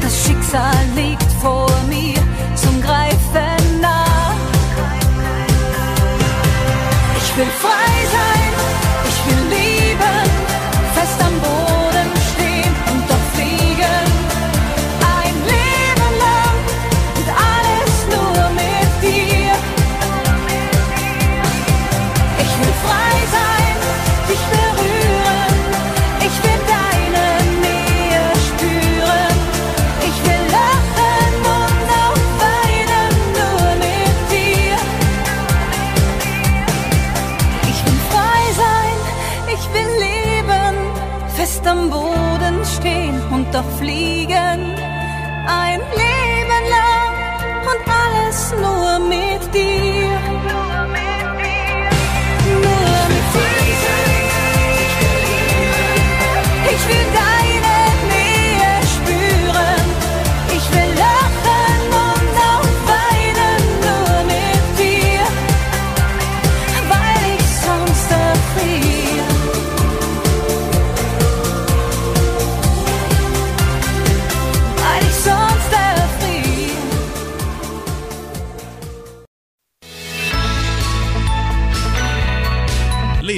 Das 0.02 0.14
Schicksal 0.24 0.86
liegt 0.96 1.32
vor 1.42 1.72
mir 1.90 2.22
zum 2.56 2.80
Greifen 2.80 3.82
nah. 3.82 4.36
Ich 7.18 7.38
will 7.38 7.52
frei 7.64 7.83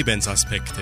Lebensaspekte. 0.05 0.81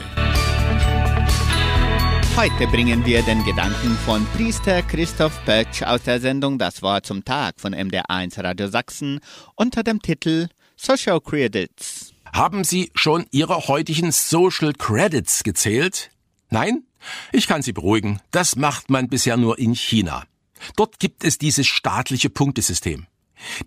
Heute 2.35 2.67
bringen 2.67 3.05
wir 3.05 3.21
den 3.21 3.41
Gedanken 3.45 3.97
von 4.05 4.25
Priester 4.35 4.81
Christoph 4.81 5.45
Pötsch 5.45 5.81
aus 5.81 6.03
der 6.03 6.19
Sendung 6.19 6.57
Das 6.57 6.81
Wort 6.81 7.05
zum 7.05 7.23
Tag 7.23 7.61
von 7.61 7.73
MDR1 7.73 8.43
Radio 8.43 8.67
Sachsen 8.67 9.21
unter 9.55 9.81
dem 9.81 10.01
Titel 10.01 10.49
Social 10.75 11.21
Credits. 11.21 12.13
Haben 12.33 12.65
Sie 12.65 12.91
schon 12.95 13.25
Ihre 13.31 13.69
heutigen 13.69 14.11
Social 14.11 14.73
Credits 14.73 15.43
gezählt? 15.43 16.09
Nein? 16.49 16.83
Ich 17.31 17.47
kann 17.47 17.61
Sie 17.61 17.71
beruhigen, 17.71 18.19
das 18.31 18.57
macht 18.57 18.89
man 18.89 19.07
bisher 19.07 19.37
nur 19.37 19.57
in 19.57 19.73
China. 19.73 20.25
Dort 20.75 20.99
gibt 20.99 21.23
es 21.23 21.37
dieses 21.37 21.67
staatliche 21.67 22.29
Punktesystem. 22.29 23.07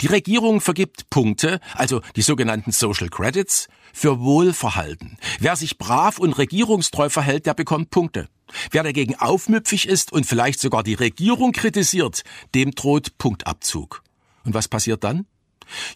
Die 0.01 0.07
Regierung 0.07 0.61
vergibt 0.61 1.11
Punkte, 1.11 1.61
also 1.75 2.01
die 2.17 2.23
sogenannten 2.23 2.73
Social 2.73 3.09
Credits, 3.09 3.69
für 3.93 4.21
Wohlverhalten. 4.21 5.17
Wer 5.41 5.57
sich 5.57 5.79
brav 5.79 6.19
und 6.19 6.37
regierungstreu 6.37 7.09
verhält, 7.09 7.47
der 7.47 7.55
bekommt 7.55 7.91
Punkte. 7.91 8.29
Wer 8.71 8.83
dagegen 8.83 9.17
aufmüpfig 9.17 9.89
ist 9.89 10.13
und 10.13 10.27
vielleicht 10.27 10.61
sogar 10.61 10.83
die 10.83 10.95
Regierung 10.95 11.53
kritisiert, 11.53 12.23
dem 12.55 12.73
droht 12.73 13.19
Punktabzug. 13.19 14.03
Und 14.45 14.55
was 14.55 14.69
passiert 14.69 15.03
dann? 15.03 15.27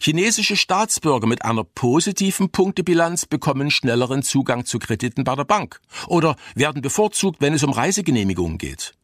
Chinesische 0.01 0.57
Staatsbürger 0.57 1.27
mit 1.27 1.45
einer 1.45 1.63
positiven 1.63 2.49
Punktebilanz 2.49 3.25
bekommen 3.25 3.71
schnelleren 3.71 4.23
Zugang 4.23 4.65
zu 4.65 4.79
Krediten 4.79 5.23
bei 5.23 5.35
der 5.35 5.45
Bank 5.45 5.79
oder 6.07 6.35
werden 6.55 6.81
bevorzugt, 6.81 7.39
wenn 7.39 7.53
es 7.53 7.63
um 7.63 7.71
Reisegenehmigungen 7.71 8.57
geht. 8.57 8.95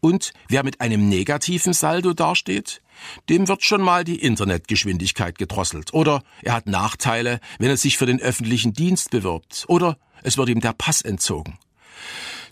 Und 0.00 0.32
wer 0.48 0.64
mit 0.64 0.80
einem 0.80 1.08
negativen 1.08 1.72
Saldo 1.72 2.12
dasteht, 2.12 2.82
dem 3.28 3.48
wird 3.48 3.62
schon 3.62 3.82
mal 3.82 4.04
die 4.04 4.22
Internetgeschwindigkeit 4.22 5.38
gedrosselt 5.38 5.94
oder 5.94 6.22
er 6.42 6.54
hat 6.54 6.66
Nachteile, 6.66 7.40
wenn 7.58 7.70
er 7.70 7.76
sich 7.76 7.98
für 7.98 8.06
den 8.06 8.20
öffentlichen 8.20 8.72
Dienst 8.72 9.10
bewirbt 9.10 9.64
oder 9.68 9.98
es 10.22 10.36
wird 10.36 10.48
ihm 10.48 10.60
der 10.60 10.72
Pass 10.72 11.02
entzogen. 11.02 11.58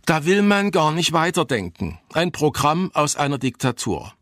Da 0.07 0.24
will 0.24 0.42
man 0.42 0.70
gar 0.70 0.92
nicht 0.92 1.12
weiterdenken. 1.12 1.99
Ein 2.12 2.32
Programm 2.32 2.90
aus 2.94 3.16
einer 3.16 3.38
Diktatur. 3.38 4.14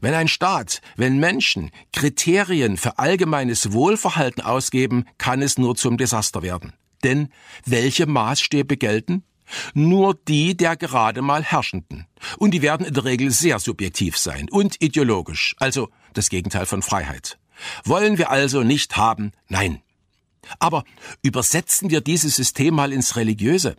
Wenn 0.00 0.14
ein 0.14 0.28
Staat, 0.28 0.80
wenn 0.96 1.18
Menschen 1.18 1.70
Kriterien 1.92 2.76
für 2.76 2.98
allgemeines 2.98 3.72
Wohlverhalten 3.72 4.42
ausgeben, 4.42 5.04
kann 5.18 5.42
es 5.42 5.58
nur 5.58 5.76
zum 5.76 5.98
Desaster 5.98 6.42
werden. 6.42 6.72
Denn 7.02 7.28
welche 7.66 8.06
Maßstäbe 8.06 8.76
gelten? 8.76 9.24
Nur 9.74 10.14
die 10.14 10.56
der 10.56 10.76
gerade 10.76 11.22
mal 11.22 11.42
Herrschenden. 11.42 12.06
Und 12.38 12.52
die 12.52 12.62
werden 12.62 12.86
in 12.86 12.94
der 12.94 13.04
Regel 13.04 13.30
sehr 13.30 13.58
subjektiv 13.58 14.16
sein 14.16 14.48
und 14.50 14.80
ideologisch, 14.80 15.54
also 15.58 15.90
das 16.14 16.30
Gegenteil 16.30 16.66
von 16.66 16.82
Freiheit. 16.82 17.38
Wollen 17.84 18.18
wir 18.18 18.30
also 18.30 18.62
nicht 18.62 18.96
haben? 18.96 19.32
Nein. 19.48 19.80
Aber 20.58 20.84
übersetzen 21.22 21.90
wir 21.90 22.00
dieses 22.00 22.36
System 22.36 22.74
mal 22.74 22.92
ins 22.92 23.16
Religiöse. 23.16 23.76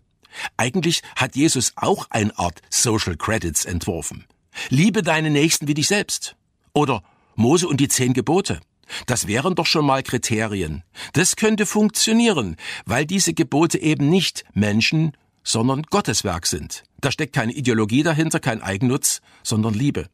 Eigentlich 0.57 1.01
hat 1.15 1.35
Jesus 1.35 1.73
auch 1.75 2.07
eine 2.09 2.37
Art 2.37 2.61
Social 2.69 3.15
Credits 3.15 3.65
entworfen. 3.65 4.25
Liebe 4.69 5.01
deine 5.01 5.29
Nächsten 5.29 5.67
wie 5.67 5.73
dich 5.73 5.87
selbst. 5.87 6.35
Oder 6.73 7.03
Mose 7.35 7.67
und 7.67 7.79
die 7.79 7.87
zehn 7.87 8.13
Gebote. 8.13 8.59
Das 9.07 9.27
wären 9.27 9.55
doch 9.55 9.65
schon 9.65 9.85
mal 9.85 10.03
Kriterien. 10.03 10.83
Das 11.13 11.35
könnte 11.35 11.65
funktionieren, 11.65 12.55
weil 12.85 13.05
diese 13.05 13.33
Gebote 13.33 13.79
eben 13.79 14.09
nicht 14.09 14.45
Menschen, 14.53 15.17
sondern 15.45 15.83
Gottes 15.83 16.25
Werk 16.25 16.47
sind. 16.47 16.83
Da 16.99 17.11
steckt 17.11 17.33
keine 17.33 17.53
Ideologie 17.53 18.03
dahinter, 18.03 18.41
kein 18.41 18.61
Eigennutz, 18.61 19.21
sondern 19.43 19.73
Liebe. 19.73 20.09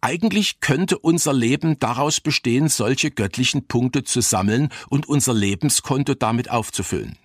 Eigentlich 0.00 0.60
könnte 0.60 0.98
unser 0.98 1.34
Leben 1.34 1.78
daraus 1.78 2.22
bestehen, 2.22 2.68
solche 2.68 3.10
göttlichen 3.10 3.66
Punkte 3.66 4.02
zu 4.02 4.22
sammeln 4.22 4.70
und 4.88 5.06
unser 5.06 5.34
Lebenskonto 5.34 6.14
damit 6.14 6.50
aufzufüllen. 6.50 7.18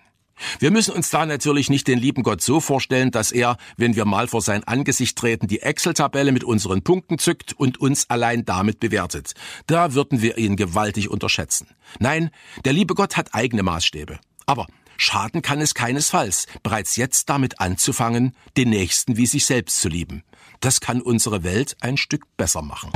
Wir 0.58 0.70
müssen 0.70 0.94
uns 0.94 1.08
da 1.08 1.24
natürlich 1.24 1.70
nicht 1.70 1.88
den 1.88 1.98
lieben 1.98 2.22
Gott 2.22 2.42
so 2.42 2.60
vorstellen, 2.60 3.10
dass 3.10 3.32
er, 3.32 3.56
wenn 3.78 3.96
wir 3.96 4.04
mal 4.04 4.28
vor 4.28 4.42
sein 4.42 4.64
Angesicht 4.64 5.16
treten, 5.16 5.46
die 5.46 5.62
Excel-Tabelle 5.62 6.32
mit 6.32 6.44
unseren 6.44 6.82
Punkten 6.82 7.18
zückt 7.18 7.54
und 7.54 7.80
uns 7.80 8.10
allein 8.10 8.44
damit 8.44 8.78
bewertet. 8.78 9.32
Da 9.66 9.94
würden 9.94 10.20
wir 10.20 10.36
ihn 10.36 10.56
gewaltig 10.56 11.08
unterschätzen. 11.08 11.68
Nein, 11.98 12.30
der 12.66 12.74
liebe 12.74 12.94
Gott 12.94 13.16
hat 13.16 13.34
eigene 13.34 13.62
Maßstäbe. 13.62 14.18
Aber 14.44 14.66
Schaden 14.96 15.42
kann 15.42 15.60
es 15.60 15.74
keinesfalls, 15.74 16.46
bereits 16.62 16.96
jetzt 16.96 17.28
damit 17.28 17.60
anzufangen, 17.60 18.34
den 18.56 18.70
Nächsten 18.70 19.16
wie 19.16 19.26
sich 19.26 19.46
selbst 19.46 19.80
zu 19.80 19.88
lieben. 19.88 20.22
Das 20.60 20.80
kann 20.80 21.02
unsere 21.02 21.44
Welt 21.44 21.76
ein 21.80 21.96
Stück 21.96 22.24
besser 22.36 22.62
machen. 22.62 22.92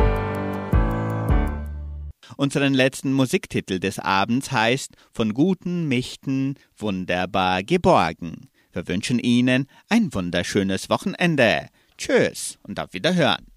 Unseren 2.36 2.74
letzten 2.74 3.12
Musiktitel 3.12 3.80
des 3.80 3.98
Abends 3.98 4.52
heißt 4.52 4.94
Von 5.12 5.34
guten 5.34 5.88
Mächten 5.88 6.56
wunderbar 6.76 7.62
geborgen. 7.62 8.48
Wir 8.72 8.86
wünschen 8.86 9.18
Ihnen 9.18 9.66
ein 9.88 10.14
wunderschönes 10.14 10.88
Wochenende. 10.88 11.68
Tschüss 11.98 12.58
und 12.62 12.78
auf 12.80 12.92
Wiederhören. 12.92 13.49